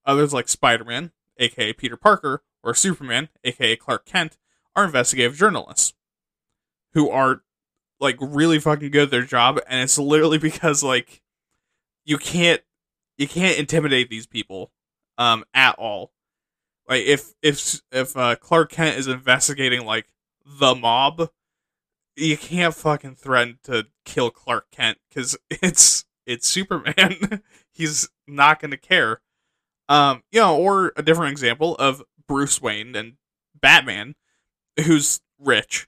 Others, 0.06 0.34
like 0.34 0.48
Spider 0.48 0.84
Man, 0.84 1.12
aka 1.38 1.74
Peter 1.74 1.98
Parker, 1.98 2.44
or 2.64 2.74
Superman, 2.74 3.30
aka 3.44 3.76
Clark 3.76 4.06
Kent, 4.06 4.38
are 4.76 4.86
investigative 4.86 5.36
journalists 5.38 5.94
who 6.94 7.10
are 7.10 7.44
like 8.00 8.18
really 8.20 8.60
fucking 8.60 8.92
good 8.92 9.04
at 9.04 9.12
their 9.12 9.24
job, 9.24 9.60
and 9.68 9.82
it's 9.82 9.98
literally 9.98 10.38
because 10.40 10.84
like 10.84 11.22
you 12.06 12.18
can't 12.18 12.62
you 13.18 13.28
can't 13.28 13.58
intimidate 13.58 14.10
these 14.10 14.28
people 14.28 14.72
um 15.18 15.44
at 15.54 15.76
all. 15.78 16.12
Like 16.88 17.04
if 17.04 17.34
if 17.42 17.82
if 17.92 18.18
uh, 18.18 18.36
Clark 18.36 18.72
Kent 18.72 18.98
is 18.98 19.08
investigating 19.08 19.86
like 19.86 20.08
the 20.46 20.76
mob, 20.76 21.30
you 22.16 22.38
can't 22.38 22.74
fucking 22.74 23.16
threaten 23.16 23.60
to 23.64 23.88
kill 24.06 24.30
Clark 24.30 24.68
Kent 24.72 24.98
because 25.10 25.38
it's 25.50 26.06
it's 26.26 26.48
Superman. 26.48 27.42
He's 27.74 28.10
not 28.28 28.60
gonna 28.62 28.78
care. 28.78 29.22
Um, 29.90 30.24
you 30.32 30.40
know, 30.40 30.58
or 30.58 30.94
a 30.96 31.04
different 31.04 31.32
example 31.32 31.76
of 31.76 32.04
Bruce 32.28 32.62
Wayne 32.62 32.96
and 32.96 33.14
Batman, 33.60 34.16
who's 34.86 35.20
rich, 35.38 35.88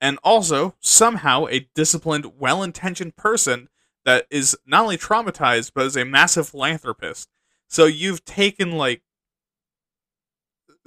and 0.00 0.18
also 0.22 0.76
somehow 0.80 1.46
a 1.46 1.68
disciplined, 1.74 2.38
well-intentioned 2.38 3.16
person 3.16 3.68
that 4.04 4.26
is 4.30 4.56
not 4.66 4.82
only 4.82 4.98
traumatized 4.98 5.72
but 5.74 5.86
is 5.86 5.96
a 5.96 6.04
massive 6.04 6.48
philanthropist. 6.48 7.28
So 7.68 7.86
you've 7.86 8.24
taken 8.24 8.72
like 8.72 9.02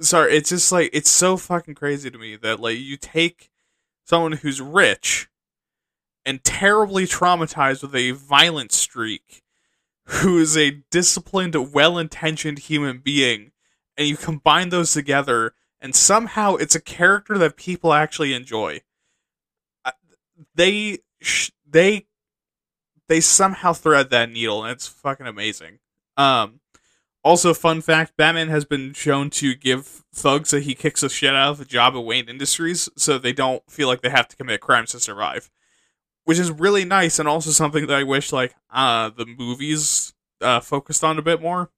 sorry, 0.00 0.36
it's 0.36 0.50
just 0.50 0.72
like 0.72 0.90
it's 0.92 1.10
so 1.10 1.36
fucking 1.36 1.74
crazy 1.74 2.10
to 2.10 2.18
me 2.18 2.36
that 2.36 2.60
like 2.60 2.78
you 2.78 2.96
take 2.96 3.50
someone 4.04 4.32
who's 4.32 4.60
rich 4.60 5.28
and 6.24 6.42
terribly 6.44 7.04
traumatized 7.04 7.82
with 7.82 7.94
a 7.94 8.12
violent 8.12 8.72
streak 8.72 9.42
who 10.06 10.38
is 10.38 10.56
a 10.56 10.82
disciplined, 10.90 11.72
well-intentioned 11.72 12.60
human 12.60 12.98
being 12.98 13.52
and 13.96 14.08
you 14.08 14.16
combine 14.16 14.68
those 14.68 14.92
together 14.92 15.54
and 15.80 15.94
somehow 15.94 16.56
it's 16.56 16.74
a 16.74 16.80
character 16.80 17.38
that 17.38 17.56
people 17.56 17.92
actually 17.92 18.32
enjoy. 18.32 18.80
They 20.54 20.98
they 21.68 22.06
they 23.08 23.20
somehow 23.20 23.72
thread 23.72 24.10
that 24.10 24.30
needle, 24.30 24.64
and 24.64 24.72
it's 24.72 24.86
fucking 24.86 25.26
amazing. 25.26 25.78
Um, 26.16 26.60
also, 27.22 27.54
fun 27.54 27.80
fact: 27.80 28.16
Batman 28.16 28.48
has 28.48 28.64
been 28.64 28.92
shown 28.92 29.30
to 29.30 29.54
give 29.54 30.04
thugs 30.12 30.50
that 30.50 30.64
he 30.64 30.74
kicks 30.74 31.02
the 31.02 31.08
shit 31.08 31.34
out 31.34 31.52
of 31.52 31.60
a 31.60 31.64
job 31.64 31.94
at 31.94 32.04
Wayne 32.04 32.28
Industries, 32.28 32.88
so 32.96 33.18
they 33.18 33.32
don't 33.32 33.62
feel 33.70 33.88
like 33.88 34.00
they 34.00 34.10
have 34.10 34.28
to 34.28 34.36
commit 34.36 34.60
crimes 34.60 34.90
to 34.92 35.00
survive, 35.00 35.50
which 36.26 36.40
is 36.40 36.50
really 36.50 36.84
nice, 36.84 37.20
and 37.20 37.28
also 37.28 37.50
something 37.50 37.86
that 37.86 37.96
I 37.96 38.02
wish 38.02 38.32
like 38.32 38.54
uh, 38.68 39.10
the 39.10 39.24
movies 39.24 40.12
uh, 40.40 40.58
focused 40.58 41.04
on 41.04 41.18
a 41.18 41.22
bit 41.22 41.40
more. 41.40 41.70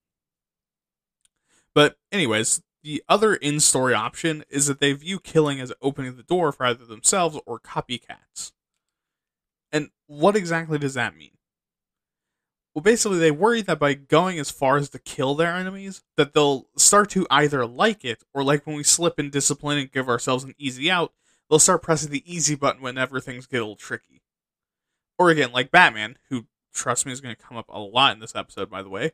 But 1.74 1.98
anyways, 2.10 2.62
the 2.82 3.04
other 3.10 3.34
in-story 3.34 3.92
option 3.92 4.44
is 4.48 4.66
that 4.66 4.80
they 4.80 4.94
view 4.94 5.20
killing 5.20 5.60
as 5.60 5.72
opening 5.82 6.16
the 6.16 6.22
door 6.22 6.50
for 6.50 6.64
either 6.64 6.86
themselves 6.86 7.38
or 7.44 7.60
copycats. 7.60 8.52
And 9.70 9.90
what 10.06 10.34
exactly 10.34 10.78
does 10.78 10.94
that 10.94 11.14
mean? 11.14 11.32
Well, 12.74 12.82
basically, 12.82 13.18
they 13.18 13.30
worry 13.30 13.60
that 13.60 13.78
by 13.78 13.92
going 13.92 14.38
as 14.38 14.50
far 14.50 14.78
as 14.78 14.88
to 14.90 14.98
kill 14.98 15.34
their 15.34 15.54
enemies, 15.54 16.02
that 16.16 16.32
they'll 16.32 16.68
start 16.76 17.10
to 17.10 17.26
either 17.28 17.66
like 17.66 18.02
it, 18.02 18.24
or 18.32 18.42
like 18.42 18.66
when 18.66 18.76
we 18.76 18.82
slip 18.82 19.20
in 19.20 19.28
discipline 19.28 19.76
and 19.76 19.92
give 19.92 20.08
ourselves 20.08 20.44
an 20.44 20.54
easy 20.56 20.90
out, 20.90 21.12
they'll 21.50 21.58
start 21.58 21.82
pressing 21.82 22.10
the 22.10 22.24
easy 22.24 22.54
button 22.54 22.80
whenever 22.80 23.20
things 23.20 23.46
get 23.46 23.58
a 23.58 23.60
little 23.60 23.76
tricky. 23.76 24.22
Or 25.18 25.30
again, 25.30 25.52
like 25.52 25.70
Batman, 25.70 26.16
who, 26.30 26.46
trust 26.72 27.04
me, 27.04 27.12
is 27.12 27.20
going 27.20 27.34
to 27.34 27.42
come 27.42 27.56
up 27.56 27.68
a 27.68 27.78
lot 27.78 28.14
in 28.14 28.20
this 28.20 28.36
episode, 28.36 28.70
by 28.70 28.82
the 28.82 28.88
way, 28.88 29.12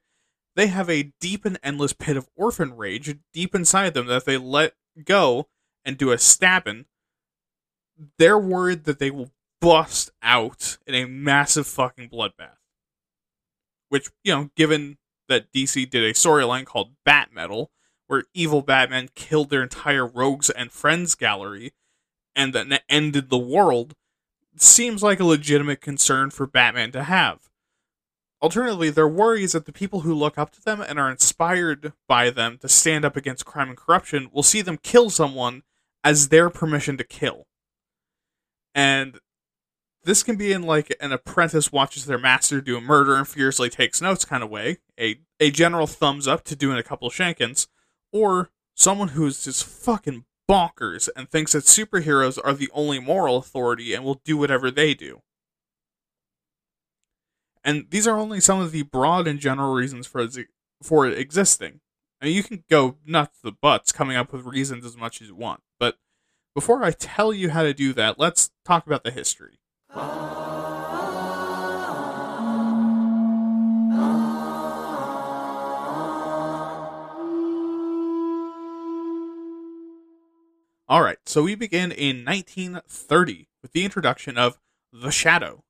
they 0.56 0.66
have 0.68 0.88
a 0.88 1.12
deep 1.20 1.44
and 1.44 1.58
endless 1.62 1.92
pit 1.92 2.16
of 2.16 2.28
orphan 2.36 2.76
rage 2.76 3.16
deep 3.32 3.54
inside 3.54 3.94
them 3.94 4.06
that 4.06 4.16
if 4.16 4.24
they 4.24 4.36
let 4.36 4.74
go 5.04 5.48
and 5.84 5.98
do 5.98 6.12
a 6.12 6.18
stabbing, 6.18 6.84
they're 8.18 8.38
worried 8.38 8.84
that 8.84 8.98
they 8.98 9.10
will 9.10 9.30
bust 9.60 10.10
out 10.22 10.78
in 10.86 10.94
a 10.94 11.06
massive 11.06 11.66
fucking 11.66 12.10
bloodbath. 12.10 12.58
Which, 13.88 14.10
you 14.22 14.34
know, 14.34 14.50
given 14.56 14.98
that 15.28 15.52
DC 15.52 15.88
did 15.88 16.04
a 16.04 16.12
storyline 16.12 16.66
called 16.66 16.92
Bat 17.04 17.30
Metal, 17.32 17.70
where 18.06 18.24
evil 18.34 18.62
Batman 18.62 19.08
killed 19.14 19.50
their 19.50 19.62
entire 19.62 20.06
Rogues 20.06 20.50
and 20.50 20.70
Friends 20.70 21.14
gallery 21.14 21.72
and 22.36 22.52
then 22.52 22.78
ended 22.88 23.30
the 23.30 23.38
world, 23.38 23.94
seems 24.56 25.02
like 25.02 25.20
a 25.20 25.24
legitimate 25.24 25.80
concern 25.80 26.30
for 26.30 26.46
Batman 26.46 26.92
to 26.92 27.04
have. 27.04 27.48
Alternatively, 28.42 28.90
their 28.90 29.08
worry 29.08 29.42
is 29.42 29.52
that 29.52 29.64
the 29.64 29.72
people 29.72 30.00
who 30.00 30.14
look 30.14 30.36
up 30.36 30.50
to 30.52 30.62
them 30.62 30.80
and 30.80 30.98
are 30.98 31.10
inspired 31.10 31.92
by 32.06 32.30
them 32.30 32.58
to 32.58 32.68
stand 32.68 33.04
up 33.04 33.16
against 33.16 33.46
crime 33.46 33.68
and 33.68 33.76
corruption 33.78 34.28
will 34.32 34.42
see 34.42 34.60
them 34.60 34.78
kill 34.82 35.08
someone 35.08 35.62
as 36.02 36.28
their 36.28 36.50
permission 36.50 36.98
to 36.98 37.04
kill. 37.04 37.46
And 38.74 39.18
this 40.04 40.22
can 40.22 40.36
be 40.36 40.52
in 40.52 40.62
like 40.62 40.94
an 41.00 41.12
apprentice 41.12 41.72
watches 41.72 42.04
their 42.04 42.18
master 42.18 42.60
do 42.60 42.76
a 42.76 42.80
murder 42.80 43.16
and 43.16 43.26
furiously 43.26 43.70
takes 43.70 44.02
notes 44.02 44.24
kind 44.24 44.42
of 44.42 44.50
way, 44.50 44.78
a 45.00 45.20
a 45.40 45.50
general 45.50 45.86
thumbs 45.86 46.28
up 46.28 46.44
to 46.44 46.56
doing 46.56 46.76
a 46.76 46.82
couple 46.82 47.08
shankins, 47.08 47.66
or 48.12 48.50
someone 48.74 49.08
who's 49.08 49.44
just 49.44 49.64
fucking 49.64 50.24
bonkers 50.50 51.08
and 51.16 51.28
thinks 51.28 51.52
that 51.52 51.64
superheroes 51.64 52.38
are 52.42 52.52
the 52.54 52.70
only 52.72 52.98
moral 52.98 53.36
authority 53.36 53.94
and 53.94 54.04
will 54.04 54.20
do 54.24 54.36
whatever 54.36 54.70
they 54.70 54.94
do. 54.94 55.22
And 57.64 57.86
these 57.90 58.06
are 58.06 58.18
only 58.18 58.40
some 58.40 58.60
of 58.60 58.72
the 58.72 58.82
broad 58.82 59.26
and 59.26 59.40
general 59.40 59.72
reasons 59.72 60.06
for 60.06 60.26
for 60.82 61.06
it 61.06 61.18
existing. 61.18 61.80
Mean, 62.24 62.34
you 62.34 62.42
can 62.42 62.64
go 62.70 62.96
nuts 63.06 63.38
the 63.42 63.52
butts 63.52 63.92
coming 63.92 64.16
up 64.16 64.32
with 64.32 64.44
reasons 64.44 64.84
as 64.84 64.96
much 64.96 65.20
as 65.20 65.28
you 65.28 65.34
want, 65.34 65.62
but 65.78 65.98
before 66.54 66.82
I 66.84 66.90
tell 66.90 67.32
you 67.32 67.50
how 67.50 67.62
to 67.62 67.74
do 67.74 67.92
that, 67.94 68.18
let's 68.18 68.50
talk 68.64 68.86
about 68.86 69.04
the 69.04 69.10
history. 69.10 69.58
All 80.86 81.02
right, 81.02 81.18
so 81.24 81.42
we 81.44 81.54
begin 81.54 81.90
in 81.90 82.24
1930 82.26 83.48
with 83.62 83.72
the 83.72 83.84
introduction 83.84 84.36
of 84.36 84.58
The 84.92 85.10
Shadow, 85.10 85.64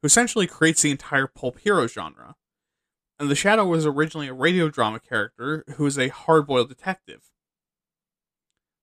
who 0.00 0.06
essentially 0.06 0.46
creates 0.46 0.80
the 0.80 0.90
entire 0.90 1.26
pulp 1.26 1.58
hero 1.58 1.86
genre. 1.86 2.34
And 3.18 3.30
The 3.30 3.34
Shadow 3.34 3.66
was 3.66 3.84
originally 3.84 4.28
a 4.28 4.32
radio 4.32 4.70
drama 4.70 5.00
character 5.00 5.64
who 5.76 5.84
was 5.84 5.98
a 5.98 6.08
hard 6.08 6.46
boiled 6.46 6.70
detective. 6.70 7.24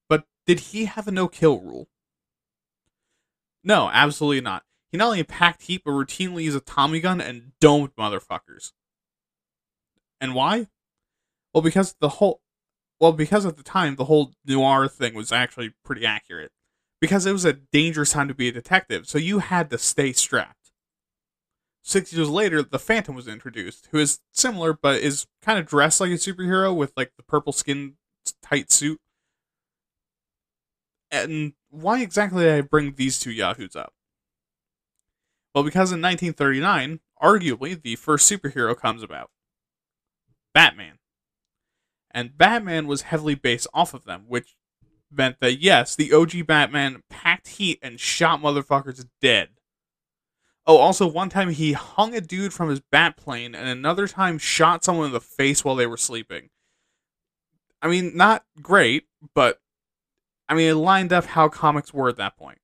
But 0.07 0.25
did 0.45 0.59
he 0.59 0.85
have 0.85 1.07
a 1.07 1.11
no 1.11 1.27
kill 1.27 1.59
rule? 1.59 1.87
No, 3.63 3.89
absolutely 3.91 4.41
not. 4.41 4.65
he 4.91 4.99
not 4.99 5.07
only 5.07 5.23
packed 5.23 5.63
heat 5.63 5.81
but 5.83 5.91
routinely 5.91 6.43
used 6.43 6.57
a 6.57 6.59
Tommy 6.59 6.99
gun 6.99 7.19
and 7.19 7.53
domed 7.59 7.95
motherfuckers. 7.95 8.73
And 10.21 10.35
why? 10.35 10.67
Well, 11.53 11.63
because 11.63 11.95
the 11.99 12.09
whole 12.09 12.41
well, 13.05 13.13
because 13.13 13.45
at 13.45 13.55
the 13.55 13.61
time 13.61 13.97
the 13.97 14.05
whole 14.05 14.33
noir 14.47 14.87
thing 14.87 15.13
was 15.13 15.31
actually 15.31 15.75
pretty 15.83 16.07
accurate. 16.07 16.51
Because 16.99 17.27
it 17.27 17.33
was 17.33 17.45
a 17.45 17.53
dangerous 17.53 18.13
time 18.13 18.27
to 18.27 18.33
be 18.33 18.47
a 18.47 18.51
detective, 18.51 19.07
so 19.07 19.19
you 19.19 19.37
had 19.37 19.69
to 19.69 19.77
stay 19.77 20.11
strapped. 20.11 20.71
Six 21.83 22.11
years 22.11 22.29
later, 22.29 22.63
the 22.63 22.79
Phantom 22.79 23.13
was 23.13 23.27
introduced, 23.27 23.89
who 23.91 23.99
is 23.99 24.21
similar 24.31 24.73
but 24.73 25.01
is 25.01 25.27
kind 25.43 25.59
of 25.59 25.67
dressed 25.67 26.01
like 26.01 26.09
a 26.09 26.15
superhero 26.15 26.75
with 26.75 26.93
like 26.97 27.11
the 27.15 27.21
purple 27.21 27.53
skin 27.53 27.97
tight 28.41 28.71
suit. 28.71 28.99
And 31.11 31.53
why 31.69 32.01
exactly 32.01 32.43
did 32.43 32.55
I 32.55 32.61
bring 32.61 32.95
these 32.95 33.19
two 33.19 33.31
yahoos 33.31 33.75
up? 33.75 33.93
Well, 35.53 35.63
because 35.63 35.91
in 35.91 36.01
1939, 36.01 37.01
arguably 37.21 37.79
the 37.79 37.97
first 37.97 38.27
superhero 38.31 38.75
comes 38.75 39.03
about 39.03 39.29
Batman. 40.55 40.97
And 42.15 42.37
Batman 42.37 42.87
was 42.87 43.01
heavily 43.01 43.35
based 43.35 43.67
off 43.73 43.93
of 43.93 44.05
them, 44.05 44.23
which 44.29 44.55
meant 45.11 45.41
that 45.41 45.61
yes, 45.61 45.97
the 45.97 46.13
OG 46.13 46.47
Batman 46.47 47.03
packed 47.09 47.49
heat 47.49 47.77
and 47.81 47.99
shot 47.99 48.41
motherfuckers 48.41 49.05
dead. 49.21 49.49
Oh, 50.65 50.77
also, 50.77 51.05
one 51.05 51.27
time 51.27 51.49
he 51.49 51.73
hung 51.73 52.15
a 52.15 52.21
dude 52.21 52.53
from 52.53 52.69
his 52.69 52.79
bat 52.79 53.17
plane, 53.17 53.53
and 53.53 53.67
another 53.67 54.07
time 54.07 54.37
shot 54.37 54.83
someone 54.83 55.07
in 55.07 55.11
the 55.11 55.19
face 55.19 55.65
while 55.65 55.75
they 55.75 55.85
were 55.85 55.97
sleeping. 55.97 56.49
I 57.81 57.89
mean, 57.89 58.15
not 58.15 58.45
great, 58.61 59.07
but 59.35 59.59
I 60.47 60.55
mean, 60.55 60.69
it 60.69 60.75
lined 60.75 61.11
up 61.11 61.25
how 61.25 61.49
comics 61.49 61.93
were 61.93 62.07
at 62.07 62.17
that 62.17 62.37
point. 62.37 62.59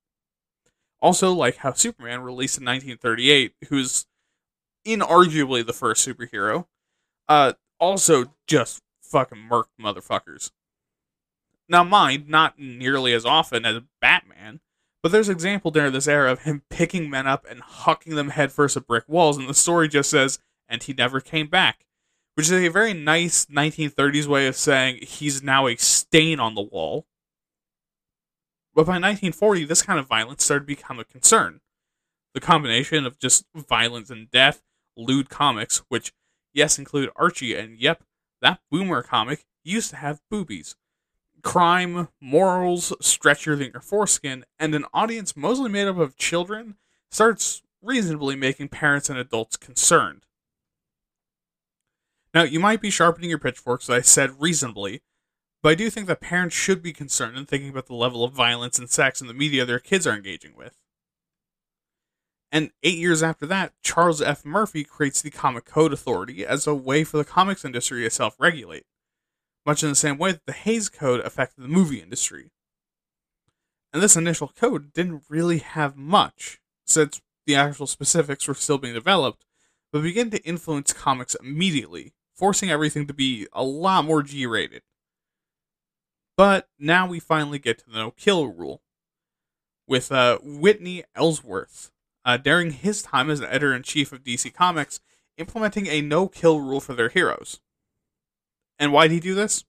Also, 1.01 1.33
like 1.33 1.57
how 1.57 1.73
Superman, 1.73 2.21
released 2.21 2.57
in 2.57 2.63
1938, 2.63 3.53
who's 3.67 4.05
inarguably 4.87 5.65
the 5.65 5.73
first 5.73 6.07
superhero, 6.07 6.67
uh, 7.27 7.53
also 7.79 8.33
just 8.47 8.81
fucking 9.11 9.37
murk 9.37 9.67
motherfuckers. 9.79 10.51
Now, 11.67 11.83
mind, 11.83 12.27
not 12.27 12.57
nearly 12.57 13.13
as 13.13 13.25
often 13.25 13.65
as 13.65 13.81
Batman, 14.01 14.59
but 15.03 15.11
there's 15.11 15.29
example 15.29 15.71
during 15.71 15.93
this 15.93 16.07
era 16.07 16.31
of 16.31 16.41
him 16.41 16.63
picking 16.69 17.09
men 17.09 17.27
up 17.27 17.45
and 17.49 17.61
hucking 17.61 18.15
them 18.15 18.29
headfirst 18.29 18.77
at 18.77 18.87
brick 18.87 19.05
walls, 19.07 19.37
and 19.37 19.49
the 19.49 19.53
story 19.53 19.87
just 19.87 20.09
says, 20.09 20.39
and 20.67 20.83
he 20.83 20.93
never 20.93 21.19
came 21.19 21.47
back. 21.47 21.85
Which 22.35 22.45
is 22.45 22.53
a 22.53 22.69
very 22.69 22.93
nice 22.93 23.45
1930s 23.47 24.25
way 24.25 24.47
of 24.47 24.55
saying 24.55 24.99
he's 25.01 25.43
now 25.43 25.67
a 25.67 25.75
stain 25.75 26.39
on 26.39 26.55
the 26.55 26.61
wall. 26.61 27.05
But 28.73 28.85
by 28.85 28.93
1940, 28.93 29.65
this 29.65 29.81
kind 29.81 29.99
of 29.99 30.07
violence 30.07 30.45
started 30.45 30.63
to 30.63 30.75
become 30.75 30.97
a 30.97 31.03
concern. 31.03 31.59
The 32.33 32.39
combination 32.39 33.05
of 33.05 33.19
just 33.19 33.45
violence 33.53 34.09
and 34.09 34.31
death, 34.31 34.61
lewd 34.95 35.29
comics, 35.29 35.83
which, 35.89 36.13
yes, 36.53 36.79
include 36.79 37.09
Archie, 37.17 37.53
and 37.53 37.77
yep, 37.77 38.03
that 38.41 38.59
boomer 38.69 39.01
comic 39.03 39.45
used 39.63 39.89
to 39.91 39.97
have 39.97 40.21
boobies 40.29 40.75
crime, 41.41 42.07
morals 42.19 42.93
stretchier 43.01 43.57
than 43.57 43.71
your 43.73 43.81
foreskin, 43.81 44.45
and 44.59 44.73
an 44.75 44.85
audience 44.93 45.35
mostly 45.35 45.69
made 45.69 45.87
up 45.87 45.97
of 45.97 46.17
children 46.17 46.75
starts 47.09 47.63
reasonably 47.81 48.35
making 48.35 48.69
parents 48.69 49.09
and 49.09 49.17
adults 49.17 49.57
concerned. 49.57 50.25
Now, 52.33 52.43
you 52.43 52.59
might 52.59 52.81
be 52.81 52.89
sharpening 52.89 53.29
your 53.29 53.39
pitchforks, 53.39 53.89
as 53.89 53.95
I 53.95 54.01
said 54.01 54.39
reasonably, 54.39 55.01
but 55.61 55.69
I 55.69 55.75
do 55.75 55.89
think 55.89 56.07
that 56.07 56.21
parents 56.21 56.55
should 56.55 56.81
be 56.81 56.93
concerned 56.93 57.37
in 57.37 57.45
thinking 57.45 57.69
about 57.69 57.87
the 57.87 57.95
level 57.95 58.23
of 58.23 58.33
violence 58.33 58.79
and 58.79 58.89
sex 58.89 59.21
in 59.21 59.27
the 59.27 59.33
media 59.33 59.65
their 59.65 59.79
kids 59.79 60.07
are 60.07 60.15
engaging 60.15 60.55
with. 60.55 60.80
And 62.51 62.71
eight 62.83 62.97
years 62.97 63.23
after 63.23 63.45
that, 63.47 63.73
Charles 63.81 64.21
F. 64.21 64.43
Murphy 64.43 64.83
creates 64.83 65.21
the 65.21 65.31
Comic 65.31 65.65
Code 65.65 65.93
Authority 65.93 66.45
as 66.45 66.67
a 66.67 66.75
way 66.75 67.03
for 67.03 67.17
the 67.17 67.23
comics 67.23 67.63
industry 67.63 68.03
to 68.03 68.09
self 68.09 68.35
regulate 68.39 68.85
much 69.65 69.83
in 69.83 69.89
the 69.89 69.95
same 69.95 70.17
way 70.17 70.31
that 70.31 70.45
the 70.45 70.53
Hays 70.53 70.89
Code 70.89 71.21
affected 71.21 71.63
the 71.63 71.67
movie 71.67 72.01
industry. 72.01 72.51
And 73.93 74.01
this 74.01 74.15
initial 74.15 74.47
code 74.47 74.93
didn't 74.93 75.23
really 75.29 75.59
have 75.59 75.97
much, 75.97 76.59
since 76.85 77.21
the 77.45 77.55
actual 77.55 77.87
specifics 77.87 78.47
were 78.47 78.53
still 78.53 78.77
being 78.77 78.93
developed, 78.93 79.45
but 79.91 80.03
began 80.03 80.29
to 80.31 80.43
influence 80.43 80.93
comics 80.93 81.35
immediately, 81.35 82.13
forcing 82.33 82.69
everything 82.71 83.05
to 83.07 83.13
be 83.13 83.47
a 83.53 83.63
lot 83.63 84.05
more 84.05 84.23
G 84.23 84.45
rated. 84.45 84.83
But 86.37 86.69
now 86.79 87.07
we 87.07 87.19
finally 87.19 87.59
get 87.59 87.79
to 87.79 87.89
the 87.89 87.97
no 87.97 88.11
kill 88.11 88.47
rule. 88.47 88.81
With 89.87 90.11
uh, 90.11 90.39
Whitney 90.41 91.03
Ellsworth, 91.15 91.91
uh, 92.25 92.37
during 92.37 92.71
his 92.71 93.01
time 93.01 93.29
as 93.29 93.41
editor 93.41 93.73
in 93.73 93.83
chief 93.83 94.11
of 94.11 94.23
DC 94.23 94.53
Comics, 94.53 94.99
implementing 95.37 95.87
a 95.87 96.01
no 96.01 96.27
kill 96.27 96.59
rule 96.59 96.79
for 96.79 96.93
their 96.93 97.09
heroes. 97.09 97.59
And 98.79 98.91
why 98.91 99.07
did 99.07 99.13
he 99.15 99.19
do 99.19 99.35
this? 99.35 99.65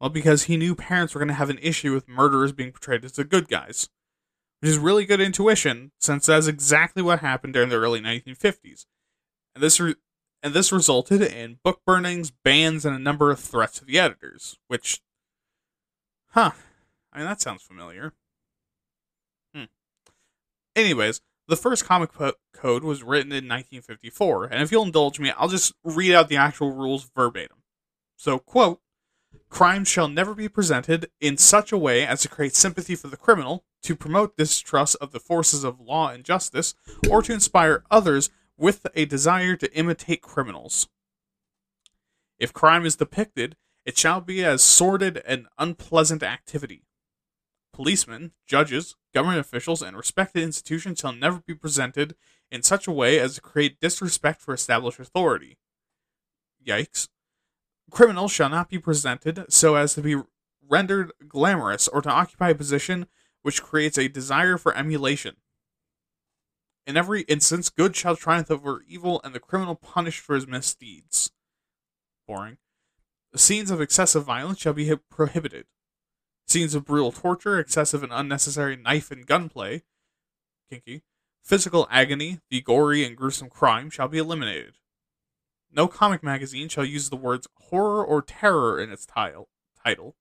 Well, 0.00 0.10
because 0.10 0.44
he 0.44 0.56
knew 0.56 0.74
parents 0.74 1.14
were 1.14 1.18
going 1.18 1.28
to 1.28 1.34
have 1.34 1.50
an 1.50 1.58
issue 1.60 1.92
with 1.92 2.08
murderers 2.08 2.52
being 2.52 2.72
portrayed 2.72 3.04
as 3.04 3.12
the 3.12 3.24
good 3.24 3.48
guys, 3.48 3.90
which 4.60 4.70
is 4.70 4.78
really 4.78 5.04
good 5.04 5.20
intuition 5.20 5.92
since 5.98 6.26
that's 6.26 6.46
exactly 6.46 7.02
what 7.02 7.20
happened 7.20 7.52
during 7.52 7.68
the 7.68 7.76
early 7.76 8.00
1950s. 8.00 8.86
And 9.54 9.62
this 9.62 9.78
re- 9.78 9.96
and 10.42 10.54
this 10.54 10.72
resulted 10.72 11.20
in 11.20 11.58
book 11.62 11.82
burnings, 11.84 12.30
bans, 12.30 12.86
and 12.86 12.96
a 12.96 12.98
number 12.98 13.30
of 13.30 13.40
threats 13.40 13.78
to 13.78 13.84
the 13.84 13.98
editors, 13.98 14.58
which 14.68 15.02
huh, 16.30 16.52
I 17.12 17.18
mean 17.18 17.26
that 17.26 17.42
sounds 17.42 17.62
familiar. 17.62 18.14
Hmm. 19.54 19.64
Anyways, 20.74 21.20
the 21.50 21.56
first 21.56 21.84
comic 21.84 22.10
code 22.54 22.84
was 22.84 23.02
written 23.02 23.32
in 23.32 23.48
1954, 23.48 24.44
and 24.44 24.62
if 24.62 24.70
you'll 24.70 24.84
indulge 24.84 25.18
me, 25.18 25.32
I'll 25.36 25.48
just 25.48 25.74
read 25.84 26.14
out 26.14 26.28
the 26.28 26.36
actual 26.36 26.72
rules 26.72 27.10
verbatim. 27.14 27.58
So, 28.16 28.38
quote, 28.38 28.80
crime 29.48 29.84
shall 29.84 30.08
never 30.08 30.32
be 30.34 30.48
presented 30.48 31.10
in 31.20 31.36
such 31.36 31.72
a 31.72 31.78
way 31.78 32.06
as 32.06 32.20
to 32.22 32.28
create 32.28 32.54
sympathy 32.54 32.94
for 32.94 33.08
the 33.08 33.16
criminal, 33.16 33.64
to 33.82 33.96
promote 33.96 34.36
distrust 34.36 34.96
of 35.00 35.10
the 35.10 35.18
forces 35.18 35.64
of 35.64 35.80
law 35.80 36.10
and 36.10 36.24
justice, 36.24 36.74
or 37.10 37.20
to 37.22 37.32
inspire 37.32 37.82
others 37.90 38.30
with 38.56 38.86
a 38.94 39.04
desire 39.04 39.56
to 39.56 39.76
imitate 39.76 40.22
criminals. 40.22 40.88
If 42.38 42.52
crime 42.52 42.86
is 42.86 42.96
depicted, 42.96 43.56
it 43.84 43.98
shall 43.98 44.20
be 44.20 44.44
as 44.44 44.62
sordid 44.62 45.20
and 45.26 45.46
unpleasant 45.58 46.22
activity. 46.22 46.84
Policemen, 47.72 48.32
judges, 48.46 48.96
government 49.14 49.40
officials, 49.40 49.82
and 49.82 49.96
respected 49.96 50.42
institutions 50.42 51.00
shall 51.00 51.12
never 51.12 51.40
be 51.46 51.54
presented 51.54 52.16
in 52.50 52.62
such 52.62 52.86
a 52.86 52.92
way 52.92 53.18
as 53.18 53.36
to 53.36 53.40
create 53.40 53.80
disrespect 53.80 54.40
for 54.42 54.52
established 54.52 54.98
authority. 54.98 55.56
Yikes 56.64 57.08
criminals 57.90 58.32
shall 58.32 58.48
not 58.48 58.68
be 58.70 58.78
presented 58.78 59.44
so 59.52 59.74
as 59.74 59.94
to 59.94 60.00
be 60.00 60.16
rendered 60.66 61.12
glamorous 61.28 61.88
or 61.88 62.00
to 62.00 62.08
occupy 62.08 62.50
a 62.50 62.54
position 62.54 63.06
which 63.42 63.62
creates 63.62 63.98
a 63.98 64.08
desire 64.08 64.56
for 64.56 64.76
emulation. 64.76 65.36
In 66.86 66.96
every 66.96 67.22
instance, 67.22 67.68
good 67.68 67.94
shall 67.94 68.16
triumph 68.16 68.50
over 68.50 68.82
evil 68.88 69.20
and 69.22 69.34
the 69.34 69.40
criminal 69.40 69.74
punished 69.74 70.20
for 70.20 70.34
his 70.34 70.46
misdeeds. 70.46 71.30
Boring. 72.26 72.58
Scenes 73.36 73.70
of 73.70 73.80
excessive 73.80 74.24
violence 74.24 74.58
shall 74.58 74.72
be 74.72 74.92
prohibited. 75.10 75.66
Scenes 76.50 76.74
of 76.74 76.84
brutal 76.84 77.12
torture, 77.12 77.60
excessive 77.60 78.02
and 78.02 78.12
unnecessary 78.12 78.74
knife 78.74 79.12
and 79.12 79.24
gunplay, 79.24 79.84
kinky, 80.68 81.02
physical 81.44 81.86
agony, 81.88 82.40
the 82.50 82.60
gory 82.60 83.04
and 83.04 83.16
gruesome 83.16 83.48
crime 83.48 83.88
shall 83.88 84.08
be 84.08 84.18
eliminated. 84.18 84.74
No 85.70 85.86
comic 85.86 86.24
magazine 86.24 86.68
shall 86.68 86.84
use 86.84 87.08
the 87.08 87.14
words 87.14 87.46
horror 87.54 88.04
or 88.04 88.20
terror 88.20 88.80
in 88.80 88.90
its 88.90 89.06
title. 89.06 89.48
title. 89.84 90.16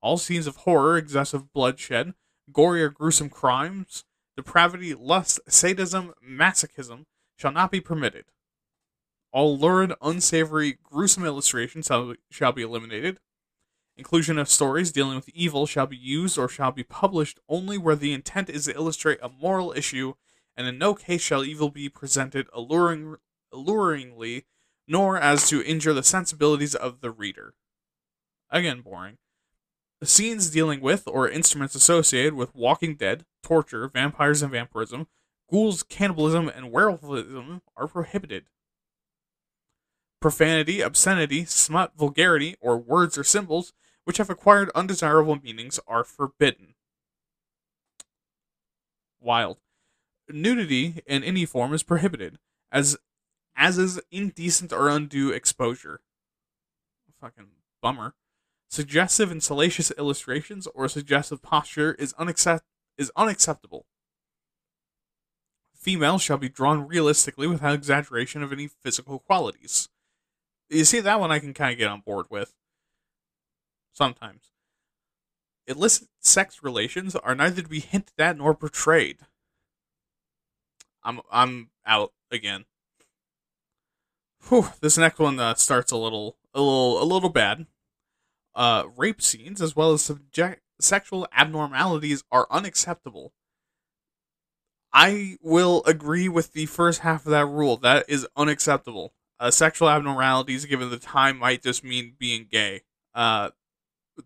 All 0.00 0.16
scenes 0.16 0.46
of 0.46 0.58
horror, 0.58 0.96
excessive 0.96 1.52
bloodshed, 1.52 2.14
gory 2.52 2.80
or 2.80 2.88
gruesome 2.88 3.28
crimes, 3.28 4.04
depravity, 4.36 4.94
lust, 4.94 5.40
sadism, 5.48 6.14
masochism 6.24 7.06
shall 7.36 7.50
not 7.50 7.72
be 7.72 7.80
permitted. 7.80 8.26
All 9.32 9.58
lurid, 9.58 9.92
unsavory, 10.00 10.78
gruesome 10.84 11.24
illustrations 11.24 11.90
shall 12.30 12.52
be 12.52 12.62
eliminated. 12.62 13.18
Inclusion 13.98 14.38
of 14.38 14.48
stories 14.48 14.92
dealing 14.92 15.16
with 15.16 15.28
evil 15.30 15.66
shall 15.66 15.88
be 15.88 15.96
used 15.96 16.38
or 16.38 16.48
shall 16.48 16.70
be 16.70 16.84
published 16.84 17.40
only 17.48 17.76
where 17.76 17.96
the 17.96 18.12
intent 18.12 18.48
is 18.48 18.66
to 18.66 18.74
illustrate 18.74 19.18
a 19.20 19.28
moral 19.28 19.72
issue, 19.76 20.14
and 20.56 20.68
in 20.68 20.78
no 20.78 20.94
case 20.94 21.20
shall 21.20 21.44
evil 21.44 21.68
be 21.68 21.88
presented 21.88 22.46
alluring, 22.52 23.16
alluringly 23.52 24.44
nor 24.86 25.18
as 25.18 25.48
to 25.48 25.64
injure 25.64 25.92
the 25.92 26.04
sensibilities 26.04 26.76
of 26.76 27.00
the 27.00 27.10
reader. 27.10 27.54
Again, 28.50 28.82
boring. 28.82 29.18
The 30.00 30.06
scenes 30.06 30.48
dealing 30.48 30.80
with 30.80 31.02
or 31.08 31.28
instruments 31.28 31.74
associated 31.74 32.34
with 32.34 32.54
Walking 32.54 32.94
Dead, 32.94 33.24
torture, 33.42 33.88
vampires 33.88 34.42
and 34.42 34.52
vampirism, 34.52 35.08
ghouls, 35.50 35.82
cannibalism, 35.82 36.48
and 36.48 36.72
werewolfism 36.72 37.62
are 37.76 37.88
prohibited. 37.88 38.44
Profanity, 40.20 40.82
obscenity, 40.82 41.44
smut, 41.44 41.94
vulgarity, 41.96 42.54
or 42.60 42.78
words 42.78 43.18
or 43.18 43.24
symbols 43.24 43.72
which 44.08 44.16
have 44.16 44.30
acquired 44.30 44.70
undesirable 44.74 45.36
meanings 45.36 45.78
are 45.86 46.02
forbidden. 46.02 46.74
Wild. 49.20 49.58
nudity 50.30 51.02
in 51.06 51.22
any 51.22 51.44
form 51.44 51.74
is 51.74 51.82
prohibited, 51.82 52.38
as 52.72 52.96
as 53.54 53.76
is 53.76 54.00
indecent 54.10 54.72
or 54.72 54.88
undue 54.88 55.30
exposure. 55.30 56.00
Fucking 57.20 57.48
bummer. 57.82 58.14
Suggestive 58.70 59.30
and 59.30 59.42
salacious 59.42 59.92
illustrations 59.98 60.66
or 60.74 60.88
suggestive 60.88 61.42
posture 61.42 61.92
is 61.98 62.14
unaccept 62.14 62.62
is 62.96 63.12
unacceptable. 63.14 63.84
Females 65.74 66.22
shall 66.22 66.38
be 66.38 66.48
drawn 66.48 66.88
realistically 66.88 67.46
without 67.46 67.74
exaggeration 67.74 68.42
of 68.42 68.54
any 68.54 68.68
physical 68.68 69.18
qualities. 69.18 69.90
You 70.70 70.86
see, 70.86 71.00
that 71.00 71.20
one 71.20 71.30
I 71.30 71.40
can 71.40 71.52
kind 71.52 71.72
of 71.72 71.78
get 71.78 71.88
on 71.88 72.00
board 72.00 72.24
with. 72.30 72.54
Sometimes. 73.98 74.52
Illicit 75.66 76.06
sex 76.20 76.62
relations 76.62 77.16
are 77.16 77.34
neither 77.34 77.62
to 77.62 77.68
be 77.68 77.80
hinted 77.80 78.14
at 78.20 78.38
nor 78.38 78.54
portrayed. 78.54 79.18
I'm 81.02 81.20
I'm 81.32 81.70
out 81.84 82.12
again. 82.30 82.66
Whew, 84.48 84.68
this 84.80 84.96
next 84.98 85.18
one 85.18 85.40
uh, 85.40 85.54
starts 85.54 85.90
a 85.90 85.96
little 85.96 86.36
a 86.54 86.60
little 86.60 87.02
a 87.02 87.06
little 87.12 87.28
bad. 87.28 87.66
Uh, 88.54 88.84
rape 88.96 89.20
scenes 89.20 89.60
as 89.60 89.74
well 89.74 89.92
as 89.92 90.02
subject 90.02 90.62
sexual 90.80 91.26
abnormalities 91.36 92.22
are 92.30 92.46
unacceptable. 92.52 93.32
I 94.92 95.38
will 95.42 95.82
agree 95.86 96.28
with 96.28 96.52
the 96.52 96.66
first 96.66 97.00
half 97.00 97.26
of 97.26 97.32
that 97.32 97.46
rule. 97.46 97.76
That 97.76 98.04
is 98.08 98.28
unacceptable. 98.36 99.12
Uh, 99.40 99.50
sexual 99.50 99.90
abnormalities, 99.90 100.66
given 100.66 100.88
the 100.88 100.98
time, 100.98 101.38
might 101.38 101.64
just 101.64 101.82
mean 101.82 102.14
being 102.16 102.46
gay. 102.48 102.82
Uh, 103.12 103.50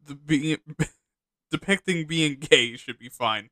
the 0.04 0.14
being 0.14 0.58
depicting 1.50 2.06
being 2.06 2.36
gay 2.36 2.76
should 2.76 2.98
be 2.98 3.08
fine. 3.08 3.50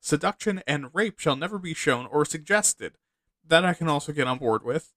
Seduction 0.00 0.62
and 0.66 0.94
rape 0.94 1.18
shall 1.18 1.36
never 1.36 1.58
be 1.58 1.74
shown 1.74 2.06
or 2.06 2.24
suggested. 2.24 2.94
That 3.46 3.64
I 3.64 3.74
can 3.74 3.88
also 3.88 4.12
get 4.12 4.26
on 4.26 4.38
board 4.38 4.64
with. 4.64 4.92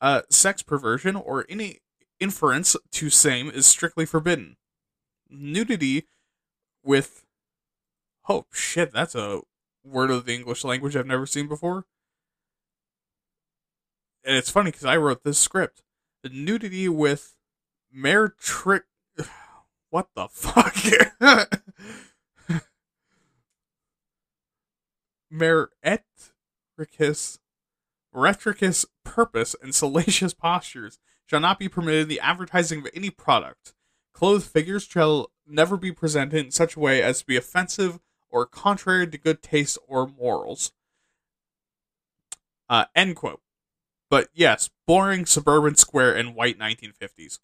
Uh, 0.00 0.22
sex 0.28 0.62
perversion 0.62 1.16
or 1.16 1.46
any 1.48 1.78
inference 2.20 2.76
to 2.92 3.10
same 3.10 3.48
is 3.48 3.66
strictly 3.66 4.06
forbidden. 4.06 4.56
Nudity 5.28 6.04
with 6.82 7.24
oh 8.28 8.46
shit, 8.52 8.92
that's 8.92 9.14
a 9.14 9.42
word 9.84 10.10
of 10.10 10.24
the 10.24 10.34
English 10.34 10.64
language 10.64 10.96
I've 10.96 11.06
never 11.06 11.26
seen 11.26 11.48
before. 11.48 11.86
And 14.24 14.36
it's 14.36 14.50
funny 14.50 14.70
because 14.70 14.86
I 14.86 14.96
wrote 14.96 15.22
this 15.22 15.38
script. 15.38 15.82
Nudity 16.24 16.88
with 16.88 17.36
mere 17.92 18.28
trick. 18.28 18.84
What 19.94 20.08
the 20.16 20.26
fuck? 20.26 20.74
Meretricus, 25.32 27.38
retricus 28.12 28.86
purpose 29.04 29.54
and 29.62 29.72
salacious 29.72 30.34
postures 30.34 30.98
shall 31.26 31.38
not 31.38 31.60
be 31.60 31.68
permitted 31.68 32.02
in 32.02 32.08
the 32.08 32.18
advertising 32.18 32.80
of 32.80 32.88
any 32.92 33.08
product. 33.08 33.72
Clothed 34.12 34.50
figures 34.50 34.82
shall 34.82 35.30
never 35.46 35.76
be 35.76 35.92
presented 35.92 36.44
in 36.44 36.50
such 36.50 36.74
a 36.74 36.80
way 36.80 37.00
as 37.00 37.20
to 37.20 37.26
be 37.26 37.36
offensive 37.36 38.00
or 38.28 38.46
contrary 38.46 39.06
to 39.06 39.16
good 39.16 39.44
taste 39.44 39.78
or 39.86 40.08
morals. 40.08 40.72
Uh, 42.68 42.86
end 42.96 43.14
quote. 43.14 43.42
But 44.10 44.26
yes, 44.34 44.70
boring 44.88 45.24
suburban 45.24 45.76
square 45.76 46.16
and 46.16 46.34
white 46.34 46.58
1950s. 46.58 47.38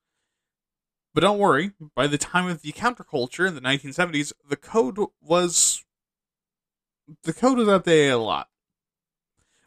But 1.13 1.23
don't 1.23 1.39
worry, 1.39 1.73
by 1.97 2.07
the 2.07 2.19
time 2.19 2.47
of 2.47 2.63
the 2.63 2.73
counterculture 2.73 3.47
in 3.47 3.55
the 3.55 3.61
1970s, 3.61 4.33
the 4.49 4.57
code 4.57 4.99
was 5.21 5.85
the 7.25 7.33
code 7.33 7.59
was 7.59 7.67
updated 7.67 8.13
a 8.13 8.17
lot. 8.17 8.49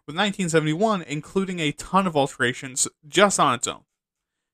With 0.07 0.15
1971 0.15 1.01
including 1.03 1.59
a 1.59 1.73
ton 1.73 2.07
of 2.07 2.15
alterations 2.15 2.87
just 3.07 3.39
on 3.39 3.55
its 3.55 3.67
own. 3.67 3.83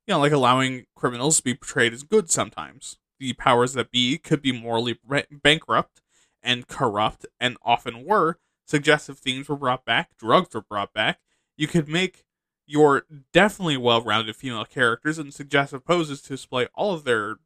You 0.07 0.15
know, 0.15 0.19
like 0.19 0.31
allowing 0.31 0.85
criminals 0.95 1.37
to 1.37 1.43
be 1.43 1.53
portrayed 1.53 1.93
as 1.93 2.03
good 2.03 2.31
sometimes. 2.31 2.97
The 3.19 3.33
powers 3.33 3.73
that 3.73 3.91
be 3.91 4.17
could 4.17 4.41
be 4.41 4.51
morally 4.51 4.97
bankrupt 5.31 6.01
and 6.41 6.67
corrupt, 6.67 7.25
and 7.39 7.57
often 7.63 8.05
were. 8.05 8.39
Suggestive 8.65 9.19
themes 9.19 9.49
were 9.49 9.55
brought 9.55 9.85
back, 9.85 10.17
drugs 10.17 10.53
were 10.53 10.61
brought 10.61 10.93
back. 10.93 11.19
You 11.57 11.67
could 11.67 11.89
make 11.89 12.23
your 12.69 13.03
definitely 13.33 13.77
well 13.77 14.01
rounded 14.01 14.35
female 14.35 14.63
characters 14.63 15.17
and 15.17 15.33
suggestive 15.33 15.83
poses 15.83 16.21
to 16.21 16.29
display 16.29 16.67
all 16.75 16.93
of 16.93 17.03
their 17.03 17.37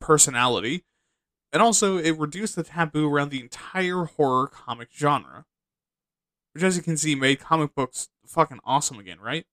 personality. 0.00 0.84
And 1.52 1.60
also, 1.60 1.98
it 1.98 2.18
reduced 2.18 2.56
the 2.56 2.62
taboo 2.62 3.12
around 3.12 3.30
the 3.30 3.40
entire 3.40 4.04
horror 4.04 4.46
comic 4.46 4.88
genre. 4.96 5.44
Which, 6.54 6.62
as 6.62 6.76
you 6.76 6.82
can 6.82 6.96
see, 6.96 7.14
made 7.14 7.40
comic 7.40 7.74
books 7.74 8.08
fucking 8.26 8.60
awesome 8.64 8.98
again, 8.98 9.18
right? 9.20 9.44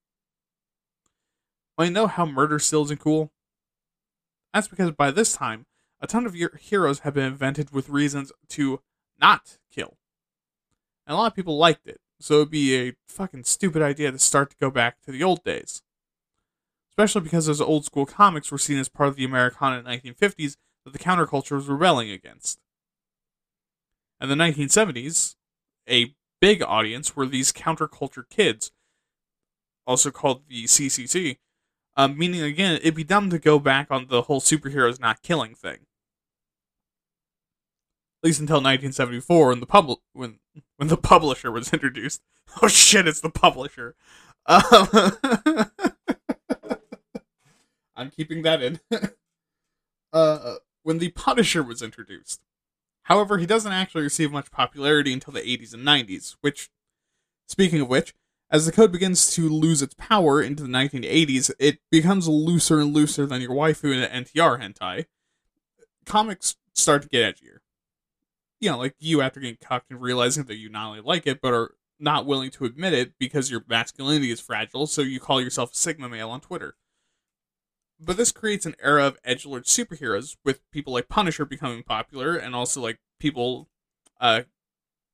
Well, 1.78 1.88
you 1.88 1.94
know 1.94 2.08
how 2.08 2.26
murder 2.26 2.60
still 2.60 2.84
isn't 2.84 3.00
cool? 3.00 3.32
That's 4.54 4.68
because 4.68 4.92
by 4.92 5.12
this 5.12 5.34
time, 5.34 5.66
a 6.00 6.08
ton 6.08 6.26
of 6.26 6.36
heroes 6.60 7.00
have 7.00 7.16
been 7.16 7.26
invented 7.26 7.72
with 7.72 7.90
reasons 7.90 8.32
to 8.50 8.82
not 9.20 9.58
kill. 9.74 9.98
And 11.08 11.16
a 11.16 11.18
lot 11.18 11.28
of 11.28 11.36
people 11.36 11.58
liked 11.58 11.88
it, 11.88 12.00
so 12.20 12.36
it'd 12.36 12.52
be 12.52 12.76
a 12.76 12.94
fucking 13.08 13.44
stupid 13.44 13.82
idea 13.82 14.12
to 14.12 14.20
start 14.20 14.52
to 14.52 14.58
go 14.60 14.70
back 14.70 15.02
to 15.04 15.12
the 15.12 15.24
old 15.24 15.44
days. 15.44 15.82
Especially 16.92 17.22
because 17.22 17.46
those 17.46 17.62
old 17.62 17.86
school 17.86 18.06
comics 18.06 18.52
were 18.52 18.58
seen 18.58 18.78
as 18.78 18.90
part 18.90 19.10
of 19.10 19.16
the 19.16 19.24
Americana 19.24 19.80
in 19.80 19.86
the 19.86 20.12
1950s 20.12 20.58
that 20.84 20.94
the 20.94 21.00
counterculture 21.00 21.56
was 21.56 21.68
rebelling 21.68 22.12
against. 22.12 22.60
In 24.22 24.28
the 24.28 24.36
1970s, 24.36 25.36
a 25.90 26.14
big 26.42 26.62
audience 26.62 27.16
were 27.16 27.26
these 27.26 27.54
counterculture 27.54 28.30
kids, 28.30 28.72
also 29.88 30.12
called 30.12 30.44
the 30.50 30.66
CCC, 30.66 31.38
um, 31.96 32.18
meaning 32.18 32.42
again, 32.42 32.76
it'd 32.76 32.96
be 32.96 33.04
dumb 33.04 33.30
to 33.30 33.40
go 33.40 33.60
back 33.60 33.88
on 33.90 34.08
the 34.08 34.24
whole 34.24 34.42
superheroes 34.42 35.00
not 35.00 35.22
killing 35.22 35.56
thing. 35.56 35.80
Least 38.22 38.42
until 38.42 38.58
1974, 38.58 39.48
when 39.50 39.60
the 39.60 39.66
pub 39.66 39.90
when 40.14 40.40
when 40.78 40.90
the 40.90 40.98
publisher 40.98 41.52
was 41.52 41.72
introduced. 41.74 42.22
Oh 42.62 42.68
shit! 42.68 43.08
It's 43.08 43.22
the 43.22 43.30
publisher. 43.30 43.96
Um, 44.46 44.88
I'm 47.96 48.10
keeping 48.12 48.42
that 48.44 48.62
in. 48.62 48.80
uh, 50.14 50.56
when 50.84 50.98
the 50.98 51.10
Punisher 51.10 51.64
was 51.64 51.82
introduced. 51.82 52.42
However, 53.04 53.38
he 53.38 53.46
doesn't 53.46 53.72
actually 53.72 54.04
receive 54.04 54.32
much 54.32 54.52
popularity 54.52 55.12
until 55.14 55.34
the 55.34 55.42
80s 55.42 55.74
and 55.74 55.86
90s, 55.86 56.36
which, 56.42 56.70
speaking 57.48 57.82
of 57.82 57.90
which, 57.90 58.14
as 58.52 58.66
the 58.66 58.72
code 58.72 58.92
begins 58.92 59.32
to 59.36 59.50
lose 59.50 59.82
its 59.82 59.96
power 59.96 60.42
into 60.42 60.64
the 60.64 60.70
1980s, 60.70 61.52
it 61.60 61.80
becomes 61.92 62.28
looser 62.28 62.80
and 62.80 62.94
looser 62.94 63.26
than 63.26 63.42
your 63.42 63.52
waifu 63.52 63.94
and 63.94 64.26
NTR 64.26 64.62
hentai. 64.62 65.06
Comics 66.06 66.56
start 66.74 67.04
to 67.04 67.10
get 67.10 67.36
edgier 67.36 67.60
you 68.60 68.70
know, 68.70 68.78
like 68.78 68.96
you 69.00 69.22
after 69.22 69.40
getting 69.40 69.58
cucked 69.62 69.92
and 69.92 70.02
realizing 70.02 70.44
that 70.46 70.56
you 70.56 70.70
not 70.70 70.88
only 70.88 71.02
like 71.02 71.26
it, 71.26 71.42
but 71.42 71.54
are 71.54 71.76
not 72.00 72.26
willing 72.26 72.52
to 72.52 72.66
admit 72.66 72.94
it 72.94 73.14
because 73.20 73.52
your 73.52 73.64
masculinity 73.68 74.32
is 74.32 74.40
fragile, 74.40 74.88
so 74.88 75.02
you 75.02 75.20
call 75.20 75.42
yourself 75.42 75.74
a 75.74 75.76
Sigma 75.76 76.10
male 76.10 76.30
on 76.30 76.42
Twitter. 76.42 76.76
But 78.00 78.18
this 78.18 78.32
creates 78.32 78.66
an 78.66 78.76
era 78.82 79.06
of 79.06 79.22
edgelord 79.24 79.66
superheroes, 79.66 80.38
with 80.46 80.62
people 80.72 80.94
like 80.94 81.10
Punisher 81.10 81.46
becoming 81.46 81.84
popular, 81.84 82.36
and 82.38 82.56
also 82.56 82.82
like 82.82 83.00
people, 83.20 83.68
uh, 84.22 84.44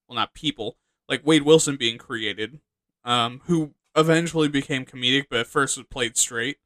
well, 0.07 0.15
not 0.15 0.35
people, 0.35 0.77
like 1.09 1.25
Wade 1.25 1.41
Wilson 1.41 1.77
being 1.77 1.97
created, 1.97 2.59
um, 3.03 3.41
who 3.45 3.73
eventually 3.95 4.47
became 4.47 4.85
comedic, 4.85 5.25
but 5.29 5.39
at 5.39 5.47
first 5.47 5.77
was 5.77 5.87
played 5.87 6.17
straight. 6.17 6.57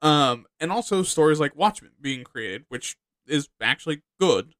Um, 0.00 0.46
and 0.58 0.72
also 0.72 1.02
stories 1.02 1.38
like 1.38 1.54
Watchmen 1.54 1.92
being 2.00 2.24
created, 2.24 2.64
which 2.68 2.96
is 3.26 3.48
actually 3.60 4.02
good. 4.18 4.54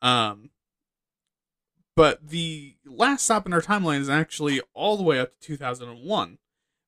Um, 0.00 0.50
but 1.98 2.28
the 2.28 2.76
last 2.86 3.24
stop 3.24 3.44
in 3.44 3.52
our 3.52 3.60
timeline 3.60 3.98
is 3.98 4.08
actually 4.08 4.60
all 4.72 4.96
the 4.96 5.02
way 5.02 5.18
up 5.18 5.32
to 5.40 5.48
2001, 5.48 6.38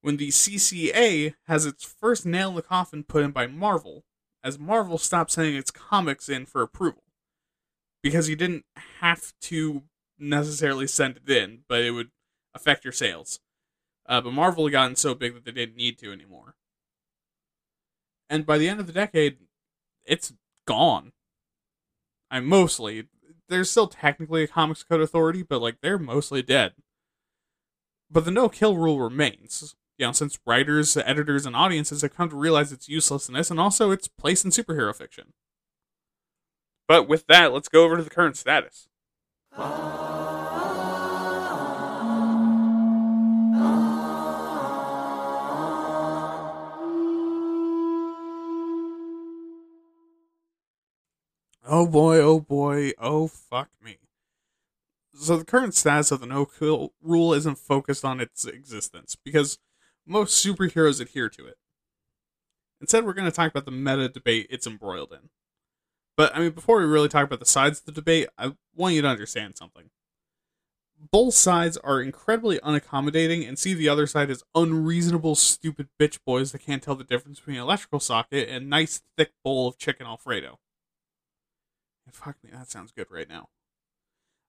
when 0.03 0.17
the 0.19 0.29
CCA 0.29 1.35
has 1.49 1.67
its 1.67 1.83
first 1.83 2.25
nail 2.25 2.51
in 2.51 2.55
the 2.55 2.63
coffin 2.63 3.03
put 3.03 3.25
in 3.25 3.33
by 3.33 3.49
Marvel, 3.49 4.05
as 4.45 4.57
Marvel 4.57 4.99
stopped 4.99 5.33
sending 5.33 5.57
its 5.57 5.73
comics 5.73 6.29
in 6.29 6.47
for 6.47 6.63
approval. 6.63 7.03
Because 8.05 8.29
you 8.29 8.37
didn't 8.37 8.65
have 9.01 9.33
to 9.41 9.83
necessarily 10.17 10.87
send 10.87 11.17
it 11.17 11.29
in, 11.29 11.65
but 11.69 11.83
it 11.83 11.91
would 11.91 12.13
affect 12.55 12.85
your 12.85 12.93
sales. 12.93 13.41
Uh, 14.07 14.21
but 14.21 14.33
Marvel 14.33 14.67
had 14.67 14.73
gotten 14.73 14.95
so 14.95 15.17
big 15.17 15.35
that 15.35 15.45
they 15.45 15.51
didn't 15.51 15.77
need 15.77 15.99
to 15.99 16.13
anymore. 16.13 16.55
And 18.29 18.47
by 18.47 18.59
the 18.59 18.69
end 18.69 18.79
of 18.79 18.87
the 18.87 18.93
decade, 18.93 19.39
it's 20.05 20.33
gone. 20.69 21.11
I 22.31 22.39
mostly 22.39 23.09
there's 23.51 23.71
still 23.71 23.89
technically 23.89 24.43
a 24.45 24.49
Comics 24.49 24.83
Code 24.83 25.01
Authority, 25.01 25.43
but 25.43 25.61
like 25.61 25.77
they're 25.83 25.99
mostly 25.99 26.41
dead. 26.43 26.73
But 28.11 28.25
the 28.25 28.31
no 28.31 28.49
kill 28.49 28.77
rule 28.77 29.01
remains. 29.01 29.75
You 29.99 30.07
know, 30.07 30.13
since 30.13 30.39
writers, 30.47 30.97
editors, 30.97 31.45
and 31.45 31.55
audiences 31.55 32.01
have 32.01 32.17
come 32.17 32.31
to 32.31 32.37
realize 32.37 32.73
its 32.73 32.89
uselessness 32.89 33.51
and 33.51 33.61
also 33.61 33.91
its 33.91 34.09
place 34.09 34.45
in 34.45 34.51
superhero 34.51 34.97
fiction. 34.97 35.35
But 36.89 37.07
with 37.07 37.27
that, 37.27 37.53
let's 37.53 37.69
go 37.69 37.85
over 37.85 37.99
to 37.99 38.03
the 38.03 38.11
current 38.11 38.37
status. 38.37 38.89
Oh. 39.57 40.20
Oh 51.73 51.87
boy, 51.87 52.19
oh 52.19 52.41
boy, 52.41 52.95
oh 52.99 53.29
fuck 53.29 53.69
me. 53.81 53.99
So 55.15 55.37
the 55.37 55.45
current 55.45 55.73
status 55.73 56.11
of 56.11 56.19
the 56.19 56.27
no 56.27 56.45
kill 56.45 56.95
rule 57.01 57.33
isn't 57.33 57.59
focused 57.59 58.05
on 58.05 58.19
its 58.19 58.45
existence 58.45 59.17
because 59.25 59.61
most 60.05 60.45
superheroes 60.45 61.01
adhere 61.01 61.29
to 61.29 61.47
it. 61.47 61.59
Instead, 62.81 63.05
we're 63.05 63.13
going 63.13 63.31
to 63.31 63.31
talk 63.31 63.53
about 63.53 63.67
the 63.67 63.71
meta 63.71 64.09
debate 64.09 64.49
it's 64.51 64.67
embroiled 64.67 65.13
in. 65.13 65.29
But 66.17 66.35
I 66.35 66.41
mean, 66.41 66.51
before 66.51 66.79
we 66.81 66.87
really 66.87 67.09
talk 67.09 67.25
about 67.25 67.39
the 67.39 67.47
sides 67.47 67.79
of 67.79 67.85
the 67.85 67.93
debate, 67.93 68.27
I 68.37 68.55
want 68.75 68.97
you 68.97 69.03
to 69.03 69.09
understand 69.09 69.57
something. 69.57 69.91
Both 71.13 71.35
sides 71.35 71.77
are 71.77 72.03
incredibly 72.03 72.59
unaccommodating 72.59 73.47
and 73.47 73.57
see 73.57 73.75
the 73.75 73.89
other 73.89 74.09
side 74.09 74.29
as 74.29 74.43
unreasonable, 74.57 75.37
stupid 75.37 75.87
bitch 76.01 76.19
boys 76.27 76.51
that 76.51 76.67
can't 76.67 76.83
tell 76.83 76.97
the 76.97 77.05
difference 77.05 77.39
between 77.39 77.59
an 77.59 77.63
electrical 77.63 78.01
socket 78.01 78.49
and 78.49 78.69
nice 78.69 79.03
thick 79.17 79.31
bowl 79.45 79.69
of 79.69 79.79
chicken 79.79 80.09
Alfredo. 80.09 80.59
Fuck 82.13 82.37
me, 82.43 82.51
that 82.53 82.71
sounds 82.71 82.93
good 82.93 83.07
right 83.11 83.29
now. 83.29 83.49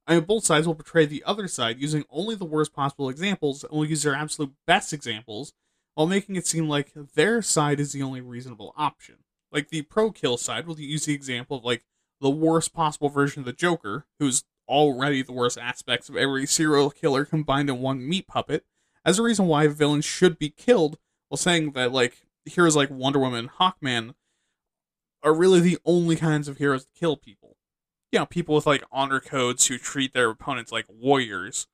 I 0.08 0.16
mean, 0.16 0.24
both 0.26 0.46
sides 0.46 0.68
will 0.68 0.76
portray 0.76 1.06
the 1.06 1.24
other 1.26 1.48
side 1.48 1.80
using 1.80 2.04
only 2.10 2.36
the 2.36 2.46
worst 2.46 2.74
possible 2.74 3.10
examples 3.10 3.64
and 3.64 3.72
will 3.74 3.86
use 3.86 4.04
their 4.04 4.16
absolute 4.16 4.54
best 4.66 4.94
examples 4.94 5.54
while 5.94 6.08
making 6.08 6.36
it 6.36 6.48
seem 6.48 6.68
like 6.68 6.92
their 7.16 7.42
side 7.42 7.80
is 7.80 7.94
the 7.94 8.02
only 8.02 8.22
reasonable 8.22 8.74
option. 8.76 9.18
Like 9.52 9.70
the 9.70 9.84
pro 9.84 10.12
kill 10.12 10.38
side 10.38 10.66
will 10.66 10.80
use 10.80 11.06
the 11.06 11.14
example 11.14 11.58
of 11.58 11.64
like 11.64 11.86
the 12.20 12.30
worst 12.30 12.74
possible 12.74 13.10
version 13.10 13.42
of 13.42 13.46
the 13.46 13.54
Joker, 13.54 14.06
who's 14.20 14.44
already 14.68 15.22
the 15.22 15.34
worst 15.34 15.58
aspects 15.58 16.08
of 16.08 16.16
every 16.16 16.46
serial 16.46 16.90
killer 16.90 17.26
combined 17.26 17.70
in 17.70 17.82
one 17.82 18.08
meat 18.08 18.28
puppet, 18.28 18.66
as 19.04 19.20
a 19.20 19.24
reason 19.24 19.48
why 19.48 19.68
villains 19.68 20.06
should 20.06 20.40
be 20.40 20.50
killed, 20.50 20.98
while 21.28 21.38
saying 21.38 21.72
that 21.72 21.92
like 21.92 22.24
heroes 22.46 22.76
like 22.76 22.90
Wonder 22.90 23.20
Woman 23.20 23.50
Hawkman 23.60 24.16
are 25.24 25.34
really 25.34 25.60
the 25.60 25.78
only 25.86 26.16
kinds 26.16 26.48
of 26.48 26.58
heroes 26.58 26.86
to 26.86 26.92
kill 27.00 27.18
people. 27.18 27.51
You 28.12 28.20
know, 28.20 28.26
people 28.26 28.56
with 28.56 28.66
like 28.66 28.84
honor 28.92 29.20
codes 29.20 29.68
who 29.68 29.78
treat 29.78 30.14
their 30.14 30.30
opponents 30.30 30.72
like 30.72 30.86
warriors. 30.90 31.68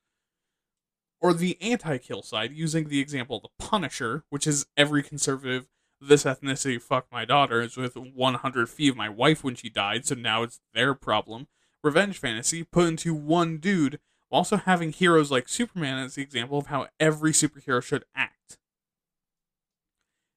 Or 1.19 1.33
the 1.33 1.57
anti 1.59 1.97
kill 1.97 2.21
side, 2.21 2.51
using 2.51 2.89
the 2.89 2.99
example 2.99 3.37
of 3.37 3.43
the 3.43 3.65
Punisher, 3.65 4.23
which 4.29 4.45
is 4.45 4.67
every 4.77 5.01
conservative, 5.01 5.67
this 5.99 6.25
ethnicity 6.25 6.79
fucked 6.79 7.11
my 7.11 7.25
daughter, 7.25 7.61
is 7.61 7.75
with 7.75 7.95
100 7.95 8.69
feet 8.69 8.89
of 8.89 8.97
my 8.97 9.09
wife 9.09 9.43
when 9.43 9.55
she 9.55 9.67
died, 9.67 10.05
so 10.05 10.13
now 10.13 10.43
it's 10.43 10.59
their 10.75 10.93
problem. 10.93 11.47
Revenge 11.83 12.19
fantasy 12.19 12.63
put 12.63 12.87
into 12.87 13.15
one 13.15 13.57
dude, 13.57 13.99
also 14.29 14.57
having 14.57 14.91
heroes 14.91 15.31
like 15.31 15.49
Superman 15.49 15.97
as 15.97 16.15
the 16.15 16.21
example 16.21 16.59
of 16.59 16.67
how 16.67 16.87
every 16.99 17.31
superhero 17.31 17.81
should 17.81 18.05
act. 18.15 18.59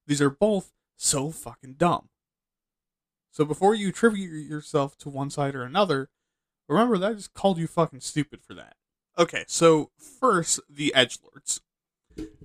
These 0.06 0.22
are 0.22 0.30
both 0.30 0.72
so 0.96 1.30
fucking 1.30 1.74
dumb. 1.74 2.08
So 3.30 3.44
before 3.44 3.74
you 3.74 3.88
attribute 3.90 4.48
yourself 4.48 4.96
to 4.98 5.08
one 5.08 5.30
side 5.30 5.54
or 5.54 5.62
another, 5.62 6.08
remember 6.68 6.98
that 6.98 7.10
I 7.10 7.14
just 7.14 7.34
called 7.34 7.58
you 7.58 7.66
fucking 7.66 8.00
stupid 8.00 8.40
for 8.42 8.54
that. 8.54 8.76
Okay, 9.18 9.44
so 9.46 9.90
first, 9.98 10.60
the 10.68 10.94
edge 10.94 11.18
lords, 11.22 11.60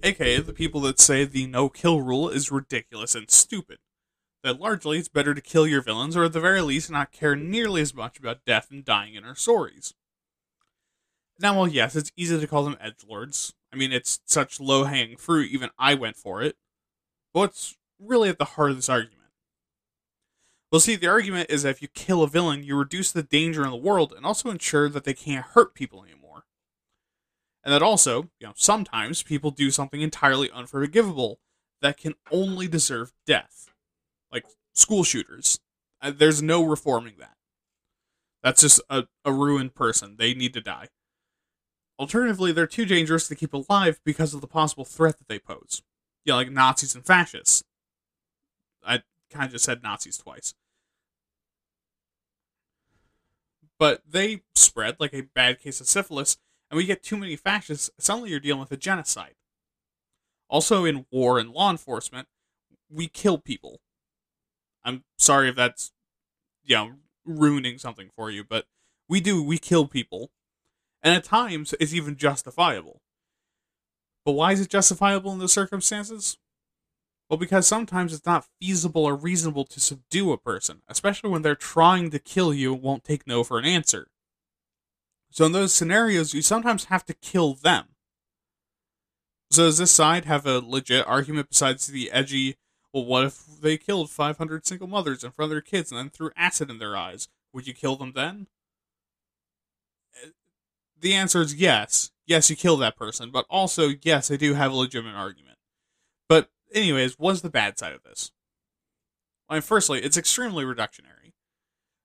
aka 0.03 0.39
the 0.39 0.53
people 0.53 0.81
that 0.81 0.99
say 0.99 1.25
the 1.25 1.47
no 1.47 1.69
kill 1.69 2.01
rule 2.01 2.29
is 2.29 2.51
ridiculous 2.51 3.15
and 3.15 3.29
stupid. 3.31 3.79
That 4.43 4.59
largely 4.59 4.99
it's 4.99 5.07
better 5.07 5.33
to 5.33 5.41
kill 5.41 5.65
your 5.65 5.81
villains, 5.81 6.15
or 6.15 6.25
at 6.25 6.33
the 6.33 6.39
very 6.39 6.61
least, 6.61 6.91
not 6.91 7.11
care 7.11 7.35
nearly 7.35 7.81
as 7.81 7.95
much 7.95 8.19
about 8.19 8.45
death 8.45 8.69
and 8.69 8.85
dying 8.85 9.15
in 9.15 9.25
our 9.25 9.35
stories. 9.35 9.93
Now, 11.39 11.55
well, 11.55 11.67
yes, 11.67 11.95
it's 11.95 12.11
easy 12.15 12.39
to 12.39 12.47
call 12.47 12.63
them 12.63 12.77
edge 12.79 13.03
lords. 13.07 13.53
I 13.73 13.75
mean, 13.75 13.91
it's 13.91 14.19
such 14.25 14.59
low 14.59 14.83
hanging 14.83 15.17
fruit, 15.17 15.49
even 15.51 15.69
I 15.77 15.95
went 15.95 16.15
for 16.15 16.41
it. 16.41 16.55
But 17.33 17.39
what's 17.39 17.75
really 17.99 18.29
at 18.29 18.37
the 18.37 18.45
heart 18.45 18.69
of 18.69 18.75
this 18.77 18.87
argument? 18.89 19.14
Well, 20.71 20.79
see, 20.79 20.95
the 20.95 21.07
argument 21.07 21.49
is 21.49 21.63
that 21.63 21.69
if 21.69 21.81
you 21.81 21.87
kill 21.87 22.23
a 22.23 22.27
villain, 22.27 22.63
you 22.63 22.75
reduce 22.75 23.11
the 23.11 23.23
danger 23.23 23.63
in 23.63 23.69
the 23.69 23.75
world 23.77 24.13
and 24.15 24.25
also 24.25 24.49
ensure 24.49 24.89
that 24.89 25.03
they 25.03 25.13
can't 25.13 25.45
hurt 25.45 25.73
people 25.73 26.03
anymore. 26.03 26.43
And 27.63 27.73
that 27.73 27.81
also, 27.81 28.29
you 28.39 28.47
know, 28.47 28.53
sometimes 28.55 29.23
people 29.23 29.51
do 29.51 29.71
something 29.71 30.01
entirely 30.01 30.51
unforgivable 30.51 31.39
that 31.81 31.97
can 31.97 32.13
only 32.31 32.67
deserve 32.67 33.11
death. 33.25 33.69
Like 34.31 34.45
school 34.73 35.03
shooters. 35.03 35.59
Uh, 36.01 36.11
there's 36.15 36.41
no 36.41 36.63
reforming 36.63 37.15
that. 37.19 37.35
That's 38.43 38.61
just 38.61 38.81
a, 38.89 39.05
a 39.23 39.31
ruined 39.31 39.73
person. 39.73 40.15
They 40.17 40.33
need 40.33 40.53
to 40.53 40.61
die. 40.61 40.89
Alternatively, 41.97 42.51
they're 42.51 42.67
too 42.67 42.85
dangerous 42.85 43.27
to 43.27 43.35
keep 43.35 43.53
alive 43.53 43.99
because 44.05 44.33
of 44.33 44.41
the 44.41 44.47
possible 44.47 44.85
threat 44.85 45.17
that 45.17 45.27
they 45.27 45.39
pose. 45.39 45.81
Yeah, 46.25 46.35
like 46.35 46.51
Nazis 46.51 46.93
and 46.93 47.05
fascists. 47.05 47.63
Kind 49.35 49.47
of 49.47 49.51
just 49.51 49.65
said 49.65 49.83
Nazis 49.83 50.17
twice. 50.17 50.53
But 53.77 54.01
they 54.09 54.43
spread 54.55 54.95
like 54.97 55.13
a 55.13 55.23
bad 55.23 55.59
case 55.59 55.81
of 55.81 55.87
syphilis, 55.87 56.37
and 56.71 56.77
we 56.77 56.85
get 56.85 57.03
too 57.03 57.17
many 57.17 57.35
fascists, 57.35 57.89
suddenly 57.99 58.29
you're 58.29 58.39
dealing 58.39 58.61
with 58.61 58.71
a 58.71 58.77
genocide. 58.77 59.35
Also, 60.47 60.85
in 60.85 61.05
war 61.11 61.37
and 61.37 61.51
law 61.51 61.69
enforcement, 61.69 62.29
we 62.89 63.09
kill 63.09 63.37
people. 63.37 63.81
I'm 64.85 65.03
sorry 65.17 65.49
if 65.49 65.55
that's, 65.57 65.91
you 66.63 66.77
know, 66.77 66.91
ruining 67.25 67.77
something 67.77 68.09
for 68.15 68.31
you, 68.31 68.45
but 68.45 68.67
we 69.09 69.19
do, 69.19 69.43
we 69.43 69.57
kill 69.57 69.85
people. 69.85 70.31
And 71.03 71.13
at 71.13 71.25
times, 71.25 71.75
it's 71.81 71.93
even 71.93 72.15
justifiable. 72.15 73.01
But 74.23 74.31
why 74.31 74.53
is 74.53 74.61
it 74.61 74.69
justifiable 74.69 75.33
in 75.33 75.39
those 75.39 75.51
circumstances? 75.51 76.37
Because 77.37 77.67
sometimes 77.67 78.13
it's 78.13 78.25
not 78.25 78.45
feasible 78.61 79.05
or 79.05 79.15
reasonable 79.15 79.65
to 79.65 79.79
subdue 79.79 80.31
a 80.31 80.37
person, 80.37 80.81
especially 80.87 81.29
when 81.29 81.41
they're 81.41 81.55
trying 81.55 82.09
to 82.11 82.19
kill 82.19 82.53
you 82.53 82.73
and 82.73 82.81
won't 82.81 83.03
take 83.03 83.27
no 83.27 83.43
for 83.43 83.57
an 83.57 83.65
answer. 83.65 84.07
So 85.31 85.45
in 85.45 85.51
those 85.51 85.73
scenarios, 85.73 86.33
you 86.33 86.41
sometimes 86.41 86.85
have 86.85 87.05
to 87.05 87.13
kill 87.13 87.53
them. 87.53 87.85
So 89.51 89.65
does 89.65 89.77
this 89.77 89.91
side 89.91 90.25
have 90.25 90.45
a 90.45 90.59
legit 90.59 91.07
argument 91.07 91.49
besides 91.49 91.87
the 91.87 92.11
edgy, 92.11 92.57
well, 92.93 93.05
what 93.05 93.25
if 93.25 93.45
they 93.61 93.77
killed 93.77 94.09
500 94.09 94.65
single 94.65 94.87
mothers 94.87 95.23
in 95.23 95.31
front 95.31 95.51
of 95.51 95.55
their 95.55 95.61
kids 95.61 95.91
and 95.91 95.99
then 95.99 96.09
threw 96.09 96.31
acid 96.37 96.69
in 96.69 96.79
their 96.79 96.95
eyes? 96.95 97.27
Would 97.53 97.67
you 97.67 97.73
kill 97.73 97.97
them 97.97 98.13
then? 98.15 98.47
Uh, 100.23 100.29
the 100.99 101.13
answer 101.13 101.41
is 101.41 101.55
yes. 101.55 102.11
Yes, 102.25 102.49
you 102.49 102.55
kill 102.55 102.77
that 102.77 102.97
person, 102.97 103.31
but 103.31 103.45
also, 103.49 103.91
yes, 104.01 104.31
I 104.31 104.37
do 104.37 104.53
have 104.53 104.71
a 104.71 104.75
legitimate 104.75 105.15
argument. 105.15 105.54
Anyways, 106.75 107.15
what's 107.17 107.39
the 107.39 107.49
bad 107.49 107.79
side 107.79 107.93
of 107.93 108.03
this? 108.03 108.31
I 109.47 109.55
mean, 109.55 109.61
firstly, 109.61 110.01
it's 110.01 110.17
extremely 110.17 110.65
reductionary. 110.65 111.31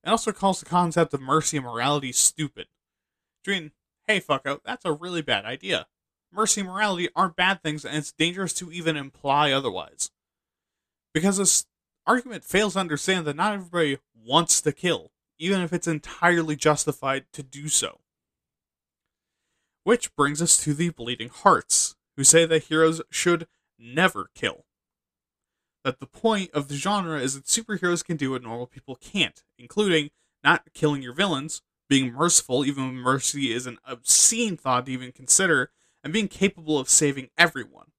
It 0.04 0.08
also 0.08 0.30
calls 0.30 0.60
the 0.60 0.66
concept 0.66 1.12
of 1.12 1.20
mercy 1.20 1.56
and 1.56 1.66
morality 1.66 2.12
stupid. 2.12 2.68
Mean, 3.46 3.72
hey, 4.06 4.20
fucko, 4.20 4.60
that's 4.64 4.84
a 4.84 4.92
really 4.92 5.22
bad 5.22 5.44
idea. 5.44 5.88
Mercy 6.32 6.60
and 6.60 6.70
morality 6.70 7.08
aren't 7.16 7.34
bad 7.34 7.62
things, 7.62 7.84
and 7.84 7.96
it's 7.96 8.12
dangerous 8.12 8.52
to 8.54 8.70
even 8.70 8.96
imply 8.96 9.50
otherwise. 9.50 10.10
Because 11.12 11.38
this 11.38 11.66
argument 12.06 12.44
fails 12.44 12.74
to 12.74 12.80
understand 12.80 13.26
that 13.26 13.36
not 13.36 13.54
everybody 13.54 13.98
wants 14.14 14.60
to 14.62 14.72
kill, 14.72 15.10
even 15.38 15.60
if 15.62 15.72
it's 15.72 15.88
entirely 15.88 16.54
justified 16.54 17.24
to 17.32 17.42
do 17.42 17.68
so. 17.68 17.98
Which 19.82 20.14
brings 20.14 20.40
us 20.40 20.62
to 20.62 20.74
the 20.74 20.90
Bleeding 20.90 21.30
Hearts, 21.30 21.96
who 22.16 22.22
say 22.22 22.44
that 22.44 22.64
heroes 22.64 23.02
should 23.10 23.48
never 23.80 24.28
kill. 24.34 24.66
That 25.84 25.98
the 25.98 26.06
point 26.06 26.50
of 26.52 26.68
the 26.68 26.76
genre 26.76 27.18
is 27.18 27.34
that 27.34 27.46
superheroes 27.46 28.04
can 28.04 28.16
do 28.16 28.32
what 28.32 28.42
normal 28.42 28.66
people 28.66 28.96
can't, 28.96 29.42
including 29.58 30.10
not 30.44 30.72
killing 30.74 31.02
your 31.02 31.14
villains, 31.14 31.62
being 31.88 32.12
merciful 32.12 32.64
even 32.64 32.84
when 32.84 32.94
mercy 32.96 33.52
is 33.52 33.66
an 33.66 33.78
obscene 33.84 34.56
thought 34.56 34.86
to 34.86 34.92
even 34.92 35.12
consider, 35.12 35.70
and 36.04 36.12
being 36.12 36.28
capable 36.28 36.78
of 36.78 36.88
saving 36.88 37.28
everyone. 37.36 37.92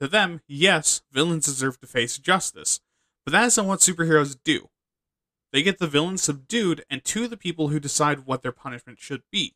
To 0.00 0.08
them, 0.08 0.40
yes, 0.46 1.02
villains 1.10 1.46
deserve 1.46 1.80
to 1.80 1.86
face 1.86 2.18
justice, 2.18 2.80
but 3.24 3.32
that 3.32 3.46
isn't 3.46 3.66
what 3.66 3.80
superheroes 3.80 4.36
do. 4.42 4.68
They 5.52 5.62
get 5.62 5.78
the 5.78 5.86
villains 5.86 6.22
subdued 6.22 6.84
and 6.90 7.04
to 7.04 7.26
the 7.26 7.36
people 7.36 7.68
who 7.68 7.80
decide 7.80 8.26
what 8.26 8.42
their 8.42 8.52
punishment 8.52 8.98
should 9.00 9.22
be. 9.32 9.54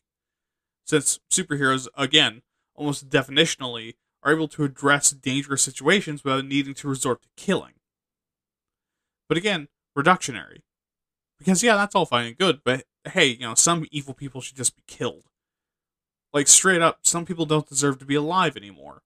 Since 0.85 1.21
superheroes, 1.31 1.87
again, 1.97 2.43
almost 2.75 3.09
definitionally, 3.09 3.95
are 4.23 4.33
able 4.33 4.49
to 4.49 4.65
address 4.65 5.11
dangerous 5.11 5.63
situations 5.63 6.23
without 6.23 6.45
needing 6.45 6.75
to 6.75 6.89
resort 6.89 7.23
to 7.23 7.29
killing. 7.37 7.75
But 9.29 9.39
again, 9.39 9.69
reductionary. 9.97 10.59
Because, 11.39 11.63
yeah, 11.63 11.77
that's 11.77 11.95
all 11.95 12.07
fine 12.07 12.27
and 12.27 12.39
good, 12.39 12.61
but 12.65 12.85
hey, 13.05 13.27
you 13.27 13.41
know, 13.41 13.55
some 13.55 13.87
evil 13.91 14.15
people 14.15 14.41
should 14.41 14.57
just 14.57 14.77
be 14.77 14.83
killed. 14.87 15.25
Like, 16.33 16.49
straight 16.49 16.81
up, 16.81 17.01
some 17.03 17.27
people 17.27 17.47
don't 17.47 17.69
deserve 17.69 17.99
to 17.99 18.05
be 18.05 18.15
alive 18.15 18.57
anymore. 18.57 19.03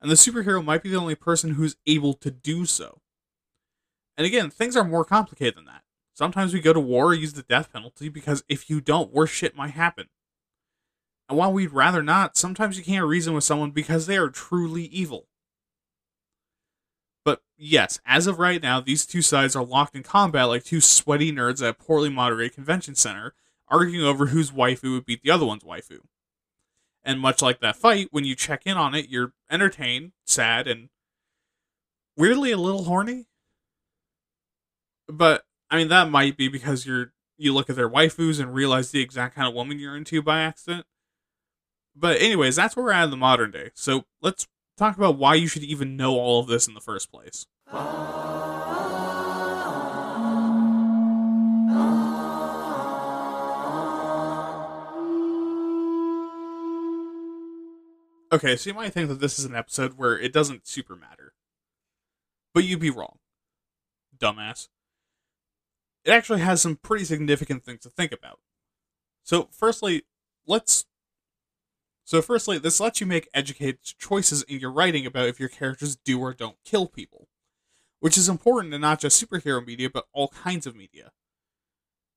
And 0.00 0.10
the 0.10 0.14
superhero 0.14 0.64
might 0.64 0.82
be 0.82 0.90
the 0.90 0.98
only 0.98 1.14
person 1.14 1.54
who's 1.54 1.76
able 1.86 2.14
to 2.14 2.30
do 2.30 2.64
so. 2.64 3.00
And 4.16 4.26
again, 4.26 4.50
things 4.50 4.76
are 4.76 4.84
more 4.84 5.04
complicated 5.04 5.56
than 5.56 5.64
that. 5.64 5.82
Sometimes 6.14 6.54
we 6.54 6.60
go 6.60 6.72
to 6.72 6.80
war 6.80 7.06
or 7.06 7.14
use 7.14 7.32
the 7.32 7.42
death 7.42 7.72
penalty 7.72 8.08
because 8.08 8.44
if 8.48 8.70
you 8.70 8.80
don't, 8.80 9.12
worse 9.12 9.30
shit 9.30 9.56
might 9.56 9.72
happen. 9.72 10.06
And 11.28 11.38
while 11.38 11.52
we'd 11.52 11.72
rather 11.72 12.02
not, 12.02 12.36
sometimes 12.36 12.76
you 12.76 12.84
can't 12.84 13.06
reason 13.06 13.34
with 13.34 13.44
someone 13.44 13.70
because 13.70 14.06
they 14.06 14.16
are 14.16 14.28
truly 14.28 14.84
evil. 14.84 15.26
But 17.24 17.42
yes, 17.56 17.98
as 18.04 18.26
of 18.26 18.38
right 18.38 18.62
now, 18.62 18.80
these 18.80 19.06
two 19.06 19.22
sides 19.22 19.56
are 19.56 19.64
locked 19.64 19.96
in 19.96 20.02
combat 20.02 20.48
like 20.48 20.64
two 20.64 20.80
sweaty 20.80 21.32
nerds 21.32 21.62
at 21.62 21.70
a 21.70 21.74
poorly 21.74 22.10
moderated 22.10 22.54
convention 22.54 22.94
center, 22.94 23.34
arguing 23.68 24.04
over 24.04 24.26
whose 24.26 24.50
waifu 24.50 24.92
would 24.92 25.06
beat 25.06 25.22
the 25.22 25.30
other 25.30 25.46
one's 25.46 25.64
waifu. 25.64 26.00
And 27.02 27.20
much 27.20 27.40
like 27.40 27.60
that 27.60 27.76
fight, 27.76 28.08
when 28.10 28.24
you 28.24 28.34
check 28.34 28.62
in 28.66 28.76
on 28.76 28.94
it, 28.94 29.08
you're 29.08 29.32
entertained, 29.50 30.12
sad, 30.24 30.66
and 30.66 30.88
weirdly 32.16 32.50
a 32.50 32.56
little 32.56 32.84
horny. 32.84 33.26
But 35.08 35.44
I 35.70 35.76
mean, 35.76 35.88
that 35.88 36.10
might 36.10 36.36
be 36.36 36.48
because 36.48 36.86
you're 36.86 37.12
you 37.36 37.52
look 37.52 37.68
at 37.68 37.76
their 37.76 37.90
waifus 37.90 38.40
and 38.40 38.54
realize 38.54 38.90
the 38.90 39.00
exact 39.02 39.34
kind 39.34 39.48
of 39.48 39.54
woman 39.54 39.78
you're 39.78 39.96
into 39.96 40.22
by 40.22 40.40
accident. 40.40 40.86
But 41.96 42.20
anyways, 42.20 42.56
that's 42.56 42.76
where 42.76 42.84
we're 42.86 42.92
at 42.92 43.04
in 43.04 43.10
the 43.10 43.16
modern 43.16 43.50
day. 43.50 43.70
So 43.74 44.04
let's 44.20 44.48
talk 44.76 44.96
about 44.96 45.16
why 45.16 45.34
you 45.34 45.46
should 45.46 45.62
even 45.62 45.96
know 45.96 46.14
all 46.14 46.40
of 46.40 46.48
this 46.48 46.66
in 46.66 46.74
the 46.74 46.80
first 46.80 47.10
place. 47.10 47.46
Okay, 58.32 58.56
so 58.56 58.68
you 58.68 58.74
might 58.74 58.92
think 58.92 59.08
that 59.08 59.20
this 59.20 59.38
is 59.38 59.44
an 59.44 59.54
episode 59.54 59.92
where 59.96 60.18
it 60.18 60.32
doesn't 60.32 60.66
super 60.66 60.96
matter. 60.96 61.34
But 62.52 62.64
you'd 62.64 62.80
be 62.80 62.90
wrong. 62.90 63.18
Dumbass. 64.18 64.66
It 66.04 66.10
actually 66.10 66.40
has 66.40 66.60
some 66.60 66.74
pretty 66.76 67.04
significant 67.04 67.64
things 67.64 67.82
to 67.82 67.90
think 67.90 68.10
about. 68.10 68.40
So, 69.22 69.48
firstly, 69.52 70.02
let's 70.46 70.84
so, 72.04 72.20
firstly, 72.20 72.58
this 72.58 72.80
lets 72.80 73.00
you 73.00 73.06
make 73.06 73.30
educated 73.32 73.78
choices 73.98 74.42
in 74.42 74.60
your 74.60 74.70
writing 74.70 75.06
about 75.06 75.28
if 75.28 75.40
your 75.40 75.48
characters 75.48 75.96
do 75.96 76.20
or 76.20 76.34
don't 76.34 76.62
kill 76.62 76.86
people, 76.86 77.28
which 78.00 78.18
is 78.18 78.28
important 78.28 78.74
in 78.74 78.82
not 78.82 79.00
just 79.00 79.22
superhero 79.22 79.66
media, 79.66 79.88
but 79.88 80.06
all 80.12 80.28
kinds 80.28 80.66
of 80.66 80.76
media. 80.76 81.12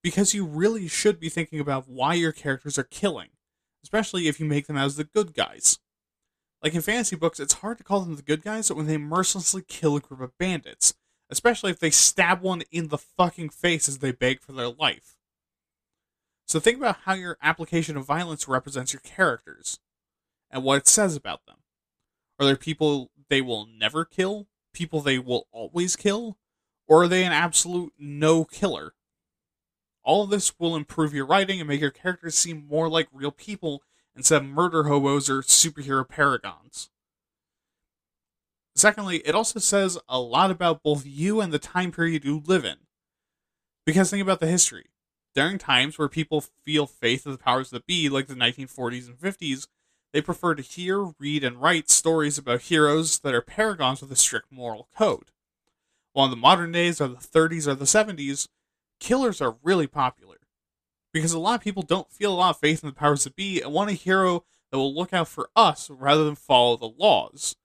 Because 0.04 0.34
you 0.34 0.46
really 0.46 0.90
should 0.90 1.22
be 1.22 1.30
thinking 1.30 1.62
about 1.62 1.88
why 1.88 2.16
your 2.16 2.34
characters 2.34 2.78
are 2.78 2.84
killing, 2.84 3.30
especially 3.82 4.28
if 4.28 4.42
you 4.42 4.46
make 4.46 4.68
them 4.68 4.78
as 4.78 4.98
the 4.98 5.06
good 5.06 5.34
guys. 5.34 5.80
Like 6.62 6.76
in 6.76 6.82
fantasy 6.82 7.16
books, 7.16 7.40
it's 7.40 7.54
hard 7.56 7.78
to 7.78 7.84
call 7.84 8.02
them 8.02 8.18
the 8.18 8.22
good 8.22 8.44
guys 8.44 8.72
when 8.72 8.88
they 8.88 8.98
mercilessly 8.98 9.64
kill 9.66 9.96
a 9.96 10.02
group 10.02 10.20
of 10.20 10.38
bandits, 10.38 10.96
especially 11.30 11.72
if 11.72 11.80
they 11.80 11.92
stab 11.92 12.42
one 12.42 12.64
in 12.72 12.90
the 12.90 12.98
fucking 12.98 13.50
face 13.50 13.88
as 13.88 14.00
they 14.00 14.12
beg 14.12 14.42
for 14.42 14.52
their 14.52 14.70
life. 14.70 15.17
So 16.48 16.62
think 16.62 16.78
about 16.78 17.00
how 17.04 17.14
your 17.14 17.38
application 17.42 17.98
of 17.98 18.06
violence 18.06 18.48
represents 18.48 18.94
your 18.94 19.02
characters 19.02 19.80
and 20.50 20.64
what 20.64 20.78
it 20.78 20.88
says 20.88 21.16
about 21.16 21.46
them. 21.46 21.58
Are 22.40 22.46
there 22.46 22.56
people 22.56 23.12
they 23.28 23.42
will 23.42 23.68
never 23.68 24.06
kill? 24.06 24.48
People 24.74 25.02
they 25.02 25.20
will 25.20 25.48
always 25.52 25.98
kill? 25.98 26.38
Or 26.88 27.04
are 27.04 27.08
they 27.10 27.26
an 27.26 27.34
absolute 27.34 27.92
no 28.00 28.46
killer? 28.46 28.94
All 30.04 30.24
of 30.24 30.30
this 30.30 30.58
will 30.58 30.78
improve 30.78 31.14
your 31.14 31.26
writing 31.26 31.60
and 31.60 31.68
make 31.68 31.82
your 31.82 31.92
characters 31.92 32.38
seem 32.38 32.66
more 32.66 32.88
like 32.88 33.10
real 33.12 33.32
people 33.32 33.84
instead 34.16 34.42
of 34.42 34.48
murder 34.48 34.84
hobos 34.84 35.30
or 35.30 35.42
superhero 35.42 36.08
paragons. 36.08 36.90
Secondly, 38.74 39.18
it 39.26 39.36
also 39.36 39.60
says 39.60 39.98
a 40.08 40.20
lot 40.20 40.50
about 40.50 40.82
both 40.82 41.06
you 41.06 41.42
and 41.42 41.52
the 41.52 41.60
time 41.60 41.92
period 41.92 42.24
you 42.24 42.42
live 42.46 42.64
in. 42.64 42.78
Because 43.86 44.10
think 44.12 44.22
about 44.22 44.40
the 44.40 44.48
history 44.48 44.86
during 45.36 45.58
times 45.58 45.98
where 45.98 46.10
people 46.10 46.42
feel 46.42 46.88
faith 46.88 47.26
in 47.26 47.32
the 47.32 47.38
powers 47.38 47.70
that 47.70 47.86
be, 47.86 48.10
like 48.10 48.28
the 48.28 48.34
1940s 48.34 49.08
and 49.08 49.18
50s, 49.18 49.68
they 50.14 50.22
prefer 50.22 50.56
to 50.56 50.64
hear, 50.64 51.14
read, 51.20 51.44
and 51.44 51.62
write 51.62 51.90
stories 51.90 52.38
about 52.38 52.62
heroes 52.62 53.20
that 53.20 53.34
are 53.34 53.42
paragons 53.42 54.02
with 54.02 54.12
a 54.12 54.16
strict 54.16 54.52
moral 54.52 54.88
code. 54.98 55.32
While 56.14 56.26
in 56.26 56.32
the 56.32 56.38
modern 56.38 56.72
days, 56.72 57.00
or 57.00 57.08
the 57.08 57.16
30s 57.18 57.68
or 57.68 57.76
the 57.76 57.86
70s, 57.86 58.48
killers 59.00 59.42
are 59.42 59.58
really 59.62 59.88
popular. 59.88 60.38
Because 61.14 61.34
a 61.34 61.40
lot 61.40 61.56
of 61.56 61.62
people 61.62 61.84
don't 61.84 62.12
feel 62.12 62.34
a 62.34 62.36
lot 62.36 62.50
of 62.52 62.60
faith 62.60 62.84
in 62.84 62.90
the 62.90 62.96
powers 62.96 63.24
that 63.24 63.36
be 63.36 63.62
and 63.62 63.74
want 63.74 63.90
a 63.90 63.94
hero 63.94 64.44
that 64.72 64.78
will 64.78 64.94
look 64.94 65.14
out 65.14 65.28
for 65.28 65.50
us 65.56 65.90
rather 65.90 66.24
than 66.24 66.36
follow 66.36 66.78
the 66.78 66.94
laws. 66.98 67.56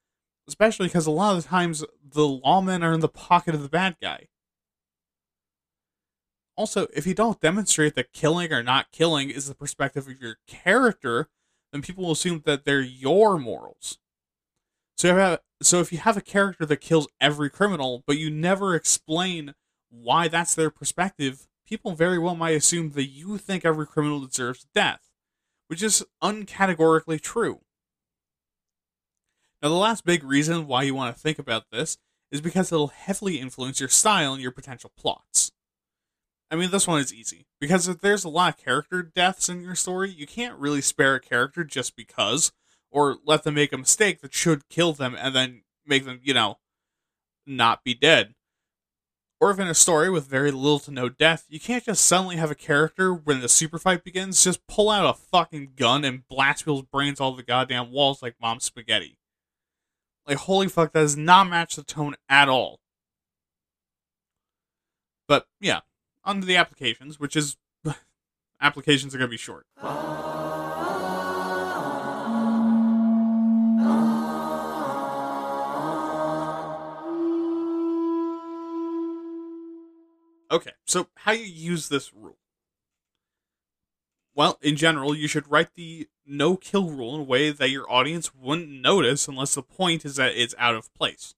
Especially 0.46 0.88
because 0.88 1.06
a 1.06 1.10
lot 1.10 1.36
of 1.36 1.42
the 1.42 1.48
times 1.48 1.84
the 2.02 2.22
lawmen 2.22 2.82
are 2.82 2.92
in 2.92 3.00
the 3.00 3.08
pocket 3.08 3.54
of 3.54 3.62
the 3.62 3.68
bad 3.68 3.96
guy. 4.00 4.26
Also, 6.56 6.86
if 6.94 7.06
you 7.06 7.14
don't 7.14 7.40
demonstrate 7.40 7.94
that 7.94 8.12
killing 8.12 8.52
or 8.52 8.62
not 8.62 8.92
killing 8.92 9.30
is 9.30 9.48
the 9.48 9.54
perspective 9.54 10.06
of 10.06 10.20
your 10.20 10.36
character, 10.46 11.28
then 11.72 11.82
people 11.82 12.04
will 12.04 12.12
assume 12.12 12.42
that 12.44 12.64
they're 12.64 12.80
your 12.80 13.38
morals. 13.38 13.98
So 14.96 15.08
if, 15.08 15.16
have, 15.16 15.40
so 15.62 15.80
if 15.80 15.92
you 15.92 15.98
have 15.98 16.16
a 16.16 16.22
character 16.22 16.66
that 16.66 16.76
kills 16.80 17.08
every 17.20 17.48
criminal, 17.48 18.04
but 18.06 18.18
you 18.18 18.30
never 18.30 18.74
explain 18.74 19.54
why 19.90 20.28
that's 20.28 20.54
their 20.54 20.70
perspective, 20.70 21.46
people 21.66 21.92
very 21.92 22.18
well 22.18 22.36
might 22.36 22.50
assume 22.50 22.90
that 22.90 23.06
you 23.06 23.38
think 23.38 23.64
every 23.64 23.86
criminal 23.86 24.20
deserves 24.20 24.66
death, 24.74 25.08
which 25.68 25.82
is 25.82 26.04
uncategorically 26.22 27.20
true. 27.20 27.60
Now, 29.62 29.70
the 29.70 29.74
last 29.76 30.04
big 30.04 30.22
reason 30.24 30.66
why 30.66 30.82
you 30.82 30.94
want 30.94 31.14
to 31.14 31.20
think 31.20 31.38
about 31.38 31.70
this 31.70 31.96
is 32.30 32.40
because 32.40 32.72
it'll 32.72 32.88
heavily 32.88 33.38
influence 33.38 33.80
your 33.80 33.88
style 33.88 34.34
and 34.34 34.42
your 34.42 34.50
potential 34.50 34.90
plots. 34.96 35.52
I 36.52 36.56
mean, 36.56 36.70
this 36.70 36.86
one 36.86 37.00
is 37.00 37.14
easy 37.14 37.46
because 37.58 37.88
if 37.88 38.02
there's 38.02 38.24
a 38.24 38.28
lot 38.28 38.52
of 38.52 38.62
character 38.62 39.02
deaths 39.02 39.48
in 39.48 39.62
your 39.62 39.74
story, 39.74 40.10
you 40.10 40.26
can't 40.26 40.58
really 40.58 40.82
spare 40.82 41.14
a 41.14 41.20
character 41.20 41.64
just 41.64 41.96
because, 41.96 42.52
or 42.90 43.16
let 43.24 43.42
them 43.42 43.54
make 43.54 43.72
a 43.72 43.78
mistake 43.78 44.20
that 44.20 44.34
should 44.34 44.68
kill 44.68 44.92
them 44.92 45.16
and 45.18 45.34
then 45.34 45.62
make 45.86 46.04
them, 46.04 46.20
you 46.22 46.34
know, 46.34 46.58
not 47.46 47.82
be 47.84 47.94
dead. 47.94 48.34
Or 49.40 49.50
if 49.50 49.58
in 49.58 49.66
a 49.66 49.74
story 49.74 50.10
with 50.10 50.28
very 50.28 50.50
little 50.50 50.78
to 50.80 50.90
no 50.90 51.08
death, 51.08 51.46
you 51.48 51.58
can't 51.58 51.86
just 51.86 52.04
suddenly 52.04 52.36
have 52.36 52.50
a 52.50 52.54
character 52.54 53.14
when 53.14 53.40
the 53.40 53.48
super 53.48 53.78
fight 53.78 54.04
begins 54.04 54.44
just 54.44 54.66
pull 54.66 54.90
out 54.90 55.08
a 55.08 55.18
fucking 55.18 55.72
gun 55.74 56.04
and 56.04 56.28
blast 56.28 56.66
people's 56.66 56.82
brains 56.82 57.18
all 57.18 57.34
the 57.34 57.42
goddamn 57.42 57.90
walls 57.90 58.20
like 58.20 58.36
mom 58.42 58.60
spaghetti. 58.60 59.16
Like, 60.26 60.36
holy 60.36 60.68
fuck, 60.68 60.92
that 60.92 61.00
does 61.00 61.16
not 61.16 61.48
match 61.48 61.76
the 61.76 61.82
tone 61.82 62.14
at 62.28 62.50
all. 62.50 62.78
But 65.26 65.46
yeah, 65.58 65.80
onto 66.24 66.46
the 66.46 66.56
applications, 66.56 67.18
which 67.18 67.36
is 67.36 67.56
applications 68.60 69.14
are 69.14 69.18
going 69.18 69.28
to 69.28 69.30
be 69.30 69.36
short. 69.36 69.66
Okay, 80.50 80.72
so 80.84 81.08
how 81.14 81.32
you 81.32 81.44
use 81.44 81.88
this 81.88 82.12
rule? 82.12 82.36
Well, 84.34 84.58
in 84.60 84.76
general, 84.76 85.14
you 85.14 85.26
should 85.26 85.50
write 85.50 85.74
the 85.74 86.08
no 86.26 86.56
kill 86.56 86.90
rule 86.90 87.14
in 87.14 87.22
a 87.22 87.24
way 87.24 87.50
that 87.50 87.70
your 87.70 87.90
audience 87.90 88.34
wouldn't 88.34 88.68
notice 88.68 89.28
unless 89.28 89.54
the 89.54 89.62
point 89.62 90.04
is 90.04 90.16
that 90.16 90.32
it's 90.34 90.54
out 90.58 90.74
of 90.74 90.92
place. 90.94 91.34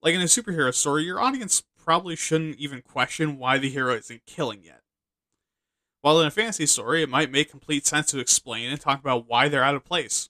Like 0.00 0.14
in 0.14 0.20
a 0.20 0.24
superhero 0.24 0.72
story, 0.72 1.04
your 1.04 1.20
audience 1.20 1.64
probably 1.88 2.14
shouldn't 2.14 2.58
even 2.58 2.82
question 2.82 3.38
why 3.38 3.56
the 3.56 3.70
hero 3.70 3.94
isn't 3.94 4.26
killing 4.26 4.62
yet. 4.62 4.82
While 6.02 6.20
in 6.20 6.26
a 6.26 6.30
fantasy 6.30 6.66
story, 6.66 7.02
it 7.02 7.08
might 7.08 7.30
make 7.30 7.50
complete 7.50 7.86
sense 7.86 8.10
to 8.10 8.18
explain 8.18 8.68
and 8.68 8.78
talk 8.78 9.00
about 9.00 9.26
why 9.26 9.48
they're 9.48 9.64
out 9.64 9.74
of 9.74 9.86
place. 9.86 10.28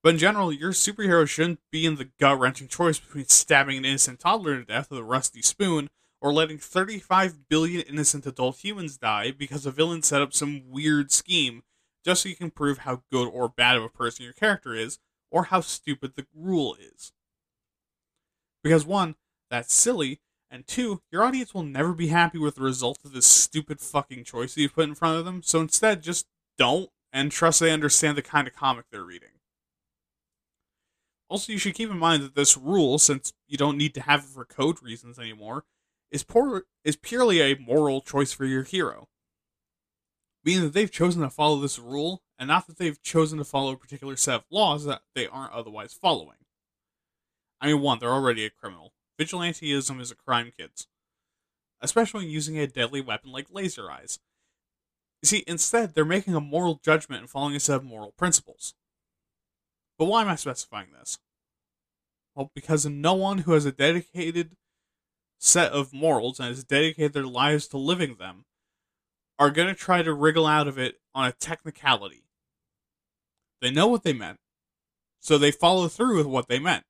But 0.00 0.10
in 0.10 0.18
general, 0.18 0.52
your 0.52 0.70
superhero 0.70 1.28
shouldn't 1.28 1.58
be 1.72 1.86
in 1.86 1.96
the 1.96 2.10
gut 2.20 2.38
wrenching 2.38 2.68
choice 2.68 3.00
between 3.00 3.26
stabbing 3.26 3.78
an 3.78 3.84
innocent 3.84 4.20
toddler 4.20 4.58
to 4.58 4.64
death 4.64 4.90
with 4.90 5.00
a 5.00 5.02
rusty 5.02 5.42
spoon 5.42 5.90
or 6.20 6.32
letting 6.32 6.58
35 6.58 7.48
billion 7.48 7.80
innocent 7.80 8.24
adult 8.24 8.58
humans 8.58 8.96
die 8.96 9.32
because 9.32 9.66
a 9.66 9.72
villain 9.72 10.04
set 10.04 10.22
up 10.22 10.32
some 10.32 10.70
weird 10.70 11.10
scheme 11.10 11.64
just 12.04 12.22
so 12.22 12.28
you 12.28 12.36
can 12.36 12.52
prove 12.52 12.78
how 12.78 13.02
good 13.10 13.26
or 13.26 13.48
bad 13.48 13.76
of 13.76 13.82
a 13.82 13.88
person 13.88 14.22
your 14.22 14.34
character 14.34 14.72
is 14.72 15.00
or 15.32 15.46
how 15.46 15.60
stupid 15.60 16.12
the 16.14 16.28
rule 16.32 16.76
is. 16.80 17.10
Because 18.62 18.86
one, 18.86 19.16
that's 19.50 19.74
silly, 19.74 20.20
and 20.50 20.66
two, 20.66 21.00
your 21.12 21.22
audience 21.22 21.54
will 21.54 21.62
never 21.62 21.92
be 21.92 22.08
happy 22.08 22.38
with 22.38 22.56
the 22.56 22.62
result 22.62 22.98
of 23.04 23.12
this 23.12 23.26
stupid 23.26 23.80
fucking 23.80 24.24
choice 24.24 24.54
that 24.54 24.60
you 24.60 24.68
put 24.68 24.88
in 24.88 24.94
front 24.94 25.18
of 25.18 25.24
them, 25.24 25.42
so 25.42 25.60
instead 25.60 26.02
just 26.02 26.26
don't 26.58 26.90
and 27.12 27.30
trust 27.30 27.60
they 27.60 27.70
understand 27.70 28.16
the 28.16 28.22
kind 28.22 28.48
of 28.48 28.54
comic 28.54 28.86
they're 28.90 29.04
reading. 29.04 29.30
Also, 31.28 31.52
you 31.52 31.58
should 31.58 31.74
keep 31.74 31.90
in 31.90 31.98
mind 31.98 32.24
that 32.24 32.34
this 32.34 32.56
rule, 32.56 32.98
since 32.98 33.32
you 33.46 33.56
don't 33.56 33.78
need 33.78 33.94
to 33.94 34.02
have 34.02 34.20
it 34.24 34.26
for 34.26 34.44
code 34.44 34.82
reasons 34.82 35.18
anymore, 35.18 35.64
is 36.10 36.24
poor 36.24 36.64
is 36.84 36.96
purely 36.96 37.40
a 37.40 37.56
moral 37.56 38.00
choice 38.00 38.32
for 38.32 38.44
your 38.44 38.64
hero. 38.64 39.06
Meaning 40.44 40.64
that 40.64 40.72
they've 40.72 40.90
chosen 40.90 41.22
to 41.22 41.30
follow 41.30 41.60
this 41.60 41.78
rule, 41.78 42.22
and 42.36 42.48
not 42.48 42.66
that 42.66 42.78
they've 42.78 43.00
chosen 43.00 43.38
to 43.38 43.44
follow 43.44 43.72
a 43.72 43.76
particular 43.76 44.16
set 44.16 44.36
of 44.36 44.44
laws 44.50 44.84
that 44.86 45.02
they 45.14 45.28
aren't 45.28 45.52
otherwise 45.52 45.92
following. 45.92 46.38
I 47.60 47.68
mean, 47.68 47.80
one, 47.80 47.98
they're 48.00 48.10
already 48.10 48.44
a 48.44 48.50
criminal. 48.50 48.92
Vigilanteism 49.20 50.00
is 50.00 50.10
a 50.10 50.16
crime, 50.16 50.50
kids. 50.56 50.86
Especially 51.82 52.20
when 52.20 52.30
using 52.30 52.58
a 52.58 52.66
deadly 52.66 53.00
weapon 53.00 53.30
like 53.30 53.48
laser 53.50 53.90
eyes. 53.90 54.18
You 55.22 55.26
see, 55.26 55.44
instead, 55.46 55.94
they're 55.94 56.04
making 56.04 56.34
a 56.34 56.40
moral 56.40 56.80
judgment 56.82 57.20
and 57.20 57.30
following 57.30 57.54
a 57.54 57.60
set 57.60 57.76
of 57.76 57.84
moral 57.84 58.12
principles. 58.12 58.74
But 59.98 60.06
why 60.06 60.22
am 60.22 60.28
I 60.28 60.36
specifying 60.36 60.92
this? 60.98 61.18
Well, 62.34 62.50
because 62.54 62.86
no 62.86 63.12
one 63.12 63.38
who 63.38 63.52
has 63.52 63.66
a 63.66 63.72
dedicated 63.72 64.56
set 65.38 65.72
of 65.72 65.92
morals 65.92 66.38
and 66.38 66.48
has 66.48 66.64
dedicated 66.64 67.12
their 67.12 67.24
lives 67.24 67.66
to 67.68 67.76
living 67.76 68.16
them 68.16 68.44
are 69.38 69.50
going 69.50 69.68
to 69.68 69.74
try 69.74 70.02
to 70.02 70.14
wriggle 70.14 70.46
out 70.46 70.68
of 70.68 70.78
it 70.78 70.96
on 71.14 71.26
a 71.26 71.32
technicality. 71.32 72.24
They 73.60 73.70
know 73.70 73.86
what 73.86 74.02
they 74.02 74.12
meant, 74.12 74.38
so 75.18 75.36
they 75.36 75.50
follow 75.50 75.88
through 75.88 76.16
with 76.16 76.26
what 76.26 76.48
they 76.48 76.58
meant. 76.58 76.84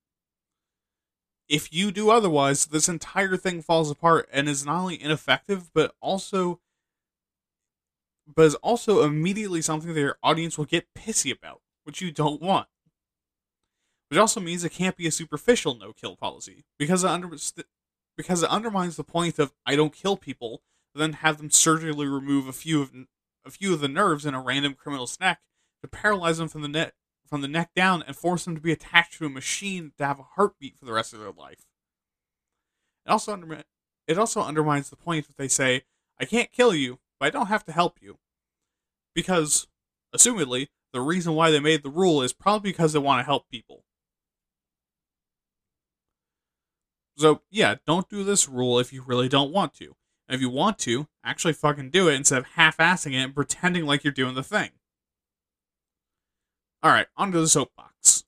If 1.51 1.73
you 1.73 1.91
do 1.91 2.11
otherwise, 2.11 2.67
this 2.67 2.89
entire 2.89 3.37
thing 3.37 3.61
falls 3.61 3.91
apart 3.91 4.29
and 4.33 4.49
is 4.49 4.65
not 4.65 4.83
only 4.83 5.03
ineffective, 5.03 5.73
but 5.75 5.93
also 6.01 6.61
but 8.33 8.43
is 8.43 8.55
also 8.57 9.03
immediately 9.03 9.61
something 9.61 9.93
that 9.93 10.01
your 10.01 10.17
audience 10.23 10.57
will 10.57 10.65
get 10.65 10.95
pissy 10.97 11.37
about, 11.37 11.61
which 11.83 12.01
you 12.01 12.13
don't 12.13 12.41
want. 12.41 12.69
Which 14.09 14.21
also 14.21 14.39
means 14.39 14.63
it 14.63 14.71
can't 14.71 14.97
be 14.97 15.09
a 15.09 15.11
superficial 15.11 15.75
no 15.75 15.93
kill 15.93 16.15
policy 16.15 16.65
because 16.79 17.03
it, 17.03 17.11
under, 17.11 17.29
because 18.17 18.45
it 18.45 18.49
undermines 18.51 18.95
the 18.95 19.03
point 19.03 19.41
of 19.41 19.53
I 19.67 19.75
don't 19.75 19.93
kill 19.93 20.17
people, 20.17 20.63
then 20.95 21.15
have 21.15 21.39
them 21.39 21.51
surgically 21.51 22.07
remove 22.07 22.47
a 22.47 22.53
few 22.53 22.81
of 22.81 22.93
a 23.45 23.51
few 23.51 23.75
of 23.75 23.81
the 23.81 23.89
nerves 23.89 24.25
in 24.25 24.35
a 24.35 24.41
random 24.41 24.75
criminal's 24.75 25.19
neck 25.19 25.41
to 25.83 25.89
paralyze 25.89 26.39
them 26.39 26.47
from 26.47 26.63
the 26.63 26.69
neck 26.69 26.95
from 27.31 27.41
the 27.41 27.49
neck 27.49 27.70
down 27.74 28.03
and 28.03 28.16
force 28.16 28.45
them 28.45 28.57
to 28.57 28.61
be 28.61 28.72
attached 28.72 29.18
to 29.18 29.26
a 29.26 29.31
machine 29.31 29.93
to 29.97 30.05
have 30.05 30.18
a 30.18 30.24
heartbeat 30.35 30.76
for 30.78 30.85
the 30.85 30.93
rest 30.93 31.12
of 31.12 31.20
their 31.20 31.31
life. 31.31 31.64
It 33.07 33.11
also 33.11 33.33
under, 33.33 33.62
it 34.07 34.18
also 34.18 34.43
undermines 34.43 34.91
the 34.91 34.97
point 34.97 35.26
that 35.28 35.37
they 35.37 35.49
say, 35.49 35.85
"I 36.18 36.24
can't 36.24 36.53
kill 36.53 36.74
you, 36.74 36.99
but 37.18 37.26
I 37.26 37.31
don't 37.31 37.47
have 37.47 37.64
to 37.66 37.72
help 37.72 38.03
you," 38.03 38.18
because, 39.14 39.68
assumedly, 40.14 40.68
the 40.93 41.01
reason 41.01 41.35
why 41.35 41.51
they 41.51 41.61
made 41.61 41.83
the 41.83 41.91
rule 41.91 42.20
is 42.20 42.33
probably 42.33 42.72
because 42.72 42.93
they 42.93 42.99
want 42.99 43.20
to 43.20 43.24
help 43.24 43.49
people. 43.49 43.85
So 47.16 47.43
yeah, 47.51 47.76
don't 47.87 48.09
do 48.09 48.24
this 48.24 48.49
rule 48.49 48.78
if 48.78 48.93
you 48.93 49.03
really 49.03 49.28
don't 49.28 49.53
want 49.53 49.74
to. 49.74 49.95
And 50.28 50.35
if 50.35 50.41
you 50.41 50.51
want 50.51 50.78
to, 50.81 51.09
actually 51.24 51.53
fucking 51.53 51.91
do 51.91 52.09
it 52.09 52.14
instead 52.14 52.39
of 52.39 52.47
half-assing 52.47 53.12
it 53.12 53.16
and 53.16 53.35
pretending 53.35 53.85
like 53.85 54.05
you're 54.05 54.12
doing 54.12 54.35
the 54.35 54.43
thing. 54.43 54.80
All 56.83 56.91
right, 56.91 57.07
onto 57.14 57.39
the 57.39 57.47
soapbox. 57.47 58.24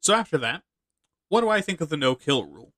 So 0.00 0.14
after 0.14 0.36
that, 0.38 0.62
what 1.28 1.42
do 1.42 1.48
I 1.48 1.60
think 1.60 1.80
of 1.80 1.90
the 1.90 1.96
no 1.96 2.16
kill 2.16 2.44
rule? 2.44 2.72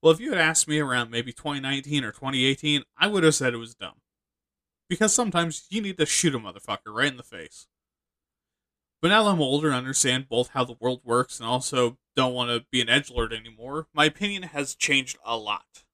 Well, 0.00 0.12
if 0.12 0.20
you 0.20 0.30
had 0.30 0.38
asked 0.38 0.68
me 0.68 0.78
around 0.78 1.10
maybe 1.10 1.32
2019 1.32 2.04
or 2.04 2.12
2018, 2.12 2.84
I 2.96 3.08
would 3.08 3.24
have 3.24 3.34
said 3.34 3.54
it 3.54 3.58
was 3.58 3.74
dumb. 3.74 4.00
Because 4.88 5.12
sometimes 5.12 5.66
you 5.68 5.82
need 5.82 5.98
to 5.98 6.06
shoot 6.06 6.36
a 6.36 6.38
motherfucker 6.38 6.94
right 6.94 7.10
in 7.10 7.16
the 7.16 7.24
face. 7.24 7.66
But 9.02 9.08
now 9.08 9.24
that 9.24 9.30
I'm 9.30 9.40
older 9.40 9.66
and 9.68 9.76
understand 9.76 10.28
both 10.28 10.50
how 10.50 10.64
the 10.64 10.76
world 10.78 11.00
works 11.04 11.40
and 11.40 11.48
also 11.48 11.98
don't 12.18 12.34
want 12.34 12.50
to 12.50 12.66
be 12.72 12.80
an 12.80 12.88
edge 12.88 13.12
lord 13.12 13.32
anymore, 13.32 13.86
my 13.94 14.04
opinion 14.04 14.42
has 14.42 14.74
changed 14.74 15.16
a 15.24 15.36
lot. 15.36 15.84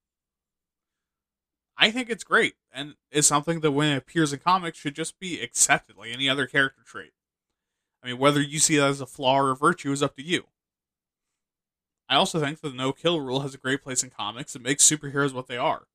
I 1.77 1.91
think 1.91 2.09
it's 2.09 2.25
great, 2.25 2.55
and 2.73 2.95
it's 3.11 3.27
something 3.27 3.61
that 3.61 3.73
when 3.73 3.93
it 3.93 3.99
appears 3.99 4.33
in 4.33 4.39
comics 4.39 4.79
should 4.79 4.97
just 4.97 5.21
be 5.21 5.43
accepted 5.43 5.99
like 5.99 6.11
any 6.11 6.27
other 6.27 6.47
character 6.47 6.81
trait. 6.83 7.13
I 8.03 8.07
mean, 8.07 8.17
whether 8.17 8.41
you 8.41 8.59
see 8.59 8.79
that 8.79 8.89
as 8.89 9.03
a 9.03 9.07
flaw 9.07 9.39
or 9.39 9.51
a 9.51 9.57
virtue 9.57 9.93
is 9.93 10.03
up 10.03 10.17
to 10.17 10.23
you. 10.23 10.45
I 12.09 12.17
also 12.17 12.41
think 12.41 12.63
that 12.63 12.71
the 12.71 12.75
no 12.75 12.95
kill 12.95 13.21
rule 13.21 13.41
has 13.41 13.53
a 13.53 13.59
great 13.59 13.83
place 13.83 14.03
in 14.03 14.09
comics. 14.09 14.57
It 14.57 14.63
makes 14.63 14.89
superheroes 14.89 15.35
what 15.35 15.47
they 15.47 15.59
are. 15.59 15.89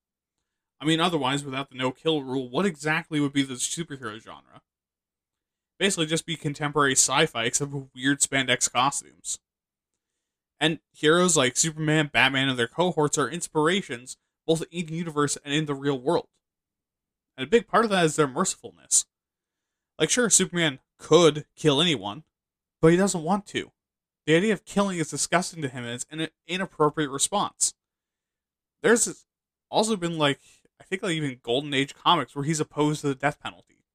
I 0.80 0.86
mean, 0.86 1.00
otherwise, 1.00 1.44
without 1.44 1.72
the 1.72 1.76
no 1.76 1.90
kill 1.90 2.22
rule, 2.22 2.50
what 2.50 2.68
exactly 2.68 3.20
would 3.20 3.34
be 3.34 3.42
the 3.42 3.56
superhero 3.56 4.22
genre? 4.22 4.62
Basically, 5.80 6.06
just 6.06 6.28
be 6.28 6.36
contemporary 6.36 6.94
sci 6.94 7.26
fi 7.26 7.46
except 7.46 7.72
with 7.72 7.90
weird 7.96 8.20
spandex 8.20 8.72
costumes. 8.72 9.40
And 10.60 10.80
heroes 10.92 11.38
like 11.38 11.56
Superman, 11.56 12.10
Batman, 12.12 12.50
and 12.50 12.60
their 12.60 12.68
cohorts 12.68 13.18
are 13.18 13.30
inspirations 13.30 14.18
both 14.46 14.64
in 14.72 14.88
the 14.88 14.96
universe 14.96 15.38
and 15.46 15.54
in 15.54 15.66
the 15.66 15.76
real 15.76 16.00
world. 16.00 16.28
And 17.38 17.48
a 17.48 17.50
big 17.50 17.68
part 17.68 17.86
of 17.86 17.92
that 17.92 18.06
is 18.06 18.16
their 18.16 18.28
mercifulness. 18.28 19.06
Like, 19.98 20.10
sure, 20.10 20.30
Superman 20.30 20.80
could 20.98 21.46
kill 21.56 21.82
anyone, 21.82 22.24
but 22.82 22.92
he 22.92 22.98
doesn't 22.98 23.24
want 23.24 23.46
to. 23.48 23.72
The 24.26 24.36
idea 24.36 24.54
of 24.54 24.66
killing 24.66 25.00
is 25.00 25.10
disgusting 25.10 25.62
to 25.62 25.70
him 25.70 25.86
and 25.86 25.94
it's 25.94 26.06
an 26.12 26.28
inappropriate 26.48 27.10
response. 27.10 27.74
There's 28.84 29.26
also 29.70 29.96
been 29.96 30.18
like 30.18 30.40
I 30.80 30.84
think 30.84 31.04
like 31.04 31.14
even 31.14 31.40
Golden 31.44 31.74
Age 31.74 31.96
comics 31.96 32.36
where 32.36 32.46
he's 32.46 32.60
opposed 32.60 33.02
to 33.02 33.08
the 33.08 33.16
death 33.16 33.40
penalty. 33.40 33.86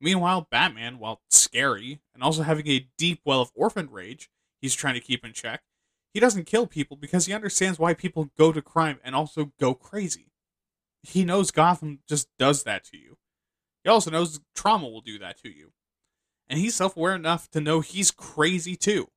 Meanwhile, 0.00 0.48
Batman, 0.50 0.98
while 0.98 1.22
scary 1.30 2.00
and 2.14 2.22
also 2.22 2.42
having 2.42 2.68
a 2.68 2.88
deep 2.96 3.20
well 3.24 3.40
of 3.40 3.50
orphan 3.54 3.90
rage 3.90 4.30
he's 4.60 4.74
trying 4.74 4.94
to 4.94 5.00
keep 5.00 5.24
in 5.24 5.32
check, 5.32 5.62
he 6.12 6.20
doesn't 6.20 6.46
kill 6.46 6.66
people 6.66 6.96
because 6.96 7.26
he 7.26 7.32
understands 7.32 7.78
why 7.78 7.94
people 7.94 8.30
go 8.36 8.52
to 8.52 8.62
crime 8.62 8.98
and 9.04 9.14
also 9.14 9.52
go 9.60 9.74
crazy. 9.74 10.32
He 11.02 11.24
knows 11.24 11.50
Gotham 11.50 12.00
just 12.08 12.28
does 12.38 12.64
that 12.64 12.84
to 12.86 12.96
you. 12.96 13.18
He 13.84 13.90
also 13.90 14.10
knows 14.10 14.40
trauma 14.54 14.88
will 14.88 15.00
do 15.00 15.18
that 15.18 15.40
to 15.42 15.48
you 15.48 15.72
and 16.48 16.58
he's 16.58 16.74
self 16.74 16.96
aware 16.96 17.14
enough 17.14 17.50
to 17.50 17.60
know 17.60 17.80
he's 17.80 18.10
crazy 18.10 18.76
too. 18.76 19.08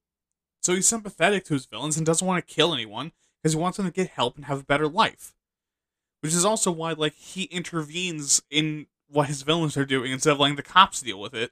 So 0.62 0.76
he's 0.76 0.88
sympathetic 0.88 1.46
to 1.46 1.54
his 1.54 1.66
villains 1.66 1.98
and 1.98 2.06
doesn't 2.06 2.28
want 2.28 2.46
to 2.46 2.54
kill 2.54 2.74
anyone 2.74 3.14
because 3.42 3.54
he 3.54 3.60
wants 3.60 3.78
them 3.78 3.86
to 3.88 3.92
get 3.92 4.10
help 4.10 4.36
and 4.36 4.46
have 4.46 4.60
a 4.62 4.66
better 4.66 4.88
life. 4.88 5.34
Which 6.22 6.34
is 6.34 6.46
also 6.46 6.72
why, 6.72 6.92
like, 6.92 7.16
he 7.16 7.44
intervenes 7.46 8.44
in 8.52 8.86
what 9.08 9.28
his 9.28 9.42
villains 9.42 9.76
are 9.76 9.86
doing 9.86 10.12
instead 10.12 10.34
of 10.34 10.40
letting 10.40 10.56
the 10.56 10.62
cops 10.62 11.02
deal 11.02 11.20
with 11.20 11.34
it. 11.34 11.52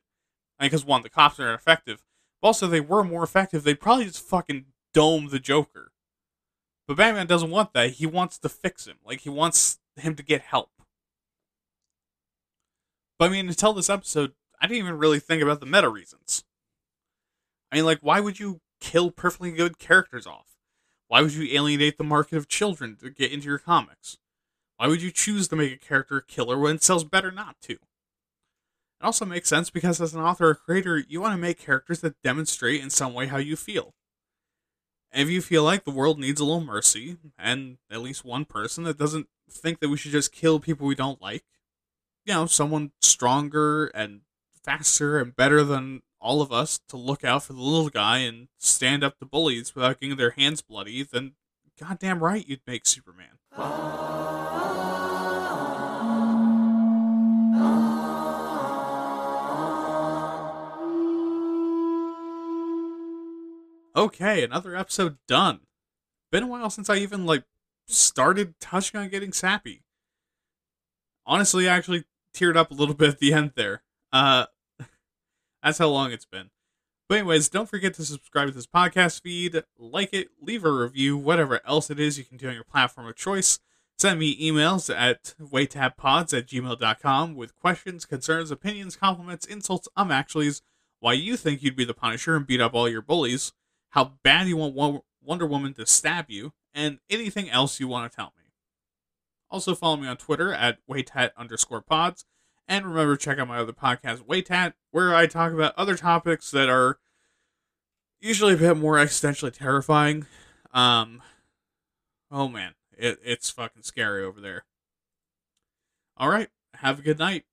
Because 0.59 0.85
one, 0.85 1.01
the 1.01 1.09
cops 1.09 1.39
are 1.39 1.53
effective. 1.53 2.03
Also, 2.41 2.67
they 2.67 2.79
were 2.79 3.03
more 3.03 3.23
effective. 3.23 3.63
They'd 3.63 3.79
probably 3.79 4.05
just 4.05 4.25
fucking 4.25 4.65
dome 4.93 5.29
the 5.29 5.39
Joker. 5.39 5.91
But 6.87 6.97
Batman 6.97 7.27
doesn't 7.27 7.51
want 7.51 7.73
that. 7.73 7.91
He 7.91 8.05
wants 8.05 8.39
to 8.39 8.49
fix 8.49 8.87
him. 8.87 8.97
Like, 9.05 9.21
he 9.21 9.29
wants 9.29 9.79
him 9.95 10.15
to 10.15 10.23
get 10.23 10.41
help. 10.41 10.71
But 13.17 13.29
I 13.29 13.33
mean, 13.33 13.47
until 13.49 13.73
this 13.73 13.89
episode, 13.89 14.31
I 14.61 14.67
didn't 14.67 14.79
even 14.79 14.97
really 14.97 15.19
think 15.19 15.43
about 15.43 15.59
the 15.59 15.65
meta 15.65 15.89
reasons. 15.89 16.45
I 17.71 17.75
mean, 17.75 17.85
like, 17.85 17.99
why 17.99 18.21
would 18.21 18.39
you 18.39 18.61
kill 18.79 19.11
perfectly 19.11 19.51
good 19.51 19.77
characters 19.77 20.25
off? 20.25 20.47
Why 21.09 21.21
would 21.21 21.33
you 21.33 21.53
alienate 21.55 21.97
the 21.97 22.03
market 22.03 22.37
of 22.37 22.47
children 22.47 22.95
to 23.01 23.09
get 23.09 23.31
into 23.31 23.47
your 23.47 23.59
comics? 23.59 24.17
Why 24.77 24.87
would 24.87 25.01
you 25.01 25.11
choose 25.11 25.47
to 25.49 25.55
make 25.55 25.73
a 25.73 25.77
character 25.77 26.17
a 26.17 26.23
killer 26.23 26.57
when 26.57 26.75
it 26.75 26.83
sells 26.83 27.03
better 27.03 27.31
not 27.31 27.57
to? 27.63 27.77
It 29.01 29.05
also 29.05 29.25
makes 29.25 29.47
sense 29.47 29.69
because 29.69 30.01
as 30.01 30.13
an 30.13 30.21
author 30.21 30.49
or 30.49 30.55
creator, 30.55 30.97
you 30.97 31.21
want 31.21 31.33
to 31.33 31.37
make 31.37 31.57
characters 31.57 32.01
that 32.01 32.21
demonstrate 32.21 32.81
in 32.81 32.89
some 32.89 33.13
way 33.13 33.27
how 33.27 33.37
you 33.37 33.55
feel. 33.55 33.93
And 35.11 35.23
if 35.23 35.29
you 35.29 35.41
feel 35.41 35.63
like 35.63 35.85
the 35.85 35.91
world 35.91 36.19
needs 36.19 36.41
a 36.41 36.45
little 36.45 36.61
mercy, 36.61 37.17
and 37.37 37.77
at 37.89 38.01
least 38.01 38.25
one 38.25 38.45
person 38.45 38.83
that 38.83 38.97
doesn't 38.97 39.27
think 39.49 39.79
that 39.79 39.89
we 39.89 39.97
should 39.97 40.11
just 40.11 40.31
kill 40.31 40.59
people 40.59 40.85
we 40.85 40.95
don't 40.95 41.21
like, 41.21 41.45
you 42.25 42.33
know, 42.33 42.45
someone 42.45 42.91
stronger 43.01 43.87
and 43.87 44.21
faster 44.63 45.17
and 45.17 45.35
better 45.35 45.63
than 45.63 46.01
all 46.21 46.41
of 46.41 46.51
us 46.51 46.79
to 46.89 46.97
look 46.97 47.23
out 47.23 47.43
for 47.43 47.53
the 47.53 47.61
little 47.61 47.89
guy 47.89 48.19
and 48.19 48.49
stand 48.57 49.03
up 49.03 49.17
to 49.17 49.25
bullies 49.25 49.73
without 49.73 49.99
getting 49.99 50.17
their 50.17 50.31
hands 50.31 50.61
bloody, 50.61 51.01
then 51.03 51.31
goddamn 51.79 52.21
right 52.21 52.47
you'd 52.47 52.61
make 52.67 52.85
Superman. 52.85 53.39
Okay, 63.95 64.43
another 64.43 64.75
episode 64.75 65.17
done. 65.27 65.61
Been 66.31 66.43
a 66.43 66.47
while 66.47 66.69
since 66.69 66.89
I 66.89 66.97
even 66.97 67.25
like 67.25 67.43
started 67.87 68.53
touching 68.59 68.99
on 68.99 69.09
getting 69.09 69.33
sappy. 69.33 69.83
Honestly, 71.25 71.67
I 71.67 71.75
actually 71.75 72.05
teared 72.33 72.55
up 72.55 72.71
a 72.71 72.75
little 72.75 72.95
bit 72.95 73.09
at 73.09 73.19
the 73.19 73.33
end 73.33 73.53
there. 73.55 73.83
Uh, 74.13 74.45
that's 75.63 75.79
how 75.79 75.87
long 75.87 76.11
it's 76.11 76.25
been. 76.25 76.49
But 77.07 77.19
anyways, 77.19 77.49
don't 77.49 77.67
forget 77.69 77.95
to 77.95 78.05
subscribe 78.05 78.49
to 78.49 78.53
this 78.53 78.67
podcast 78.67 79.21
feed, 79.21 79.63
like 79.79 80.13
it, 80.13 80.29
leave 80.39 80.63
a 80.63 80.71
review, 80.71 81.17
whatever 81.17 81.59
else 81.65 81.89
it 81.89 81.99
is 81.99 82.19
you 82.19 82.23
can 82.23 82.37
do 82.37 82.47
on 82.47 82.53
your 82.53 82.63
platform 82.63 83.07
of 83.07 83.15
choice. 83.15 83.59
Send 83.97 84.19
me 84.19 84.39
emails 84.39 84.95
at 84.95 85.33
waytatpods 85.41 86.37
at 86.37 86.45
gmail.com 86.47 87.35
with 87.35 87.55
questions, 87.55 88.05
concerns, 88.05 88.51
opinions, 88.51 88.95
compliments, 88.95 89.45
insults, 89.47 89.89
um 89.97 90.09
actuallys, 90.09 90.61
why 90.99 91.13
you 91.13 91.35
think 91.35 91.63
you'd 91.63 91.75
be 91.75 91.83
the 91.83 91.95
Punisher 91.95 92.35
and 92.35 92.45
beat 92.45 92.61
up 92.61 92.75
all 92.75 92.87
your 92.87 93.01
bullies, 93.01 93.53
how 93.89 94.13
bad 94.23 94.47
you 94.47 94.57
want 94.57 95.03
Wonder 95.21 95.45
Woman 95.45 95.73
to 95.75 95.85
stab 95.85 96.25
you, 96.29 96.53
and 96.73 96.99
anything 97.09 97.49
else 97.49 97.79
you 97.79 97.87
want 97.87 98.11
to 98.11 98.15
tell 98.15 98.33
me. 98.37 98.43
Also 99.49 99.75
follow 99.75 99.97
me 99.97 100.07
on 100.07 100.17
Twitter 100.17 100.53
at 100.53 100.77
waytat 100.89 101.31
underscore 101.35 101.81
pods 101.81 102.25
and 102.69 102.85
remember 102.85 103.17
to 103.17 103.21
check 103.21 103.39
out 103.39 103.47
my 103.47 103.57
other 103.57 103.73
podcast, 103.73 104.25
Waytat, 104.27 104.73
where 104.91 105.13
I 105.13 105.25
talk 105.25 105.51
about 105.51 105.73
other 105.75 105.97
topics 105.97 106.51
that 106.51 106.69
are 106.69 106.99
usually 108.21 108.53
a 108.53 108.57
bit 108.57 108.77
more 108.77 108.95
existentially 108.95 109.51
terrifying. 109.51 110.27
Um, 110.71 111.23
oh 112.29 112.47
man, 112.47 112.75
it, 112.95 113.19
it's 113.25 113.49
fucking 113.49 113.81
scary 113.81 114.23
over 114.23 114.39
there. 114.39 114.65
All 116.15 116.29
right, 116.29 116.49
have 116.75 116.99
a 116.99 117.01
good 117.01 117.17
night. 117.17 117.45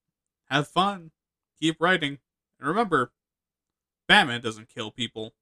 Have 0.50 0.68
fun. 0.68 1.12
Keep 1.58 1.80
writing. 1.80 2.18
And 2.60 2.68
remember, 2.68 3.10
Batman 4.06 4.42
doesn't 4.42 4.68
kill 4.68 4.90
people. 4.90 5.32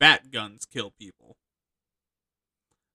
Bat 0.00 0.30
guns 0.30 0.66
kill 0.66 0.90
people. 0.90 1.36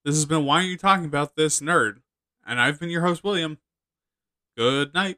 This 0.03 0.15
has 0.15 0.25
been 0.25 0.45
Why 0.45 0.61
Are 0.61 0.67
You 0.67 0.77
Talking 0.77 1.05
About 1.05 1.35
This 1.35 1.59
Nerd? 1.59 1.97
And 2.45 2.59
I've 2.59 2.79
been 2.79 2.89
your 2.89 3.01
host, 3.01 3.23
William. 3.23 3.57
Good 4.57 4.93
night. 4.93 5.17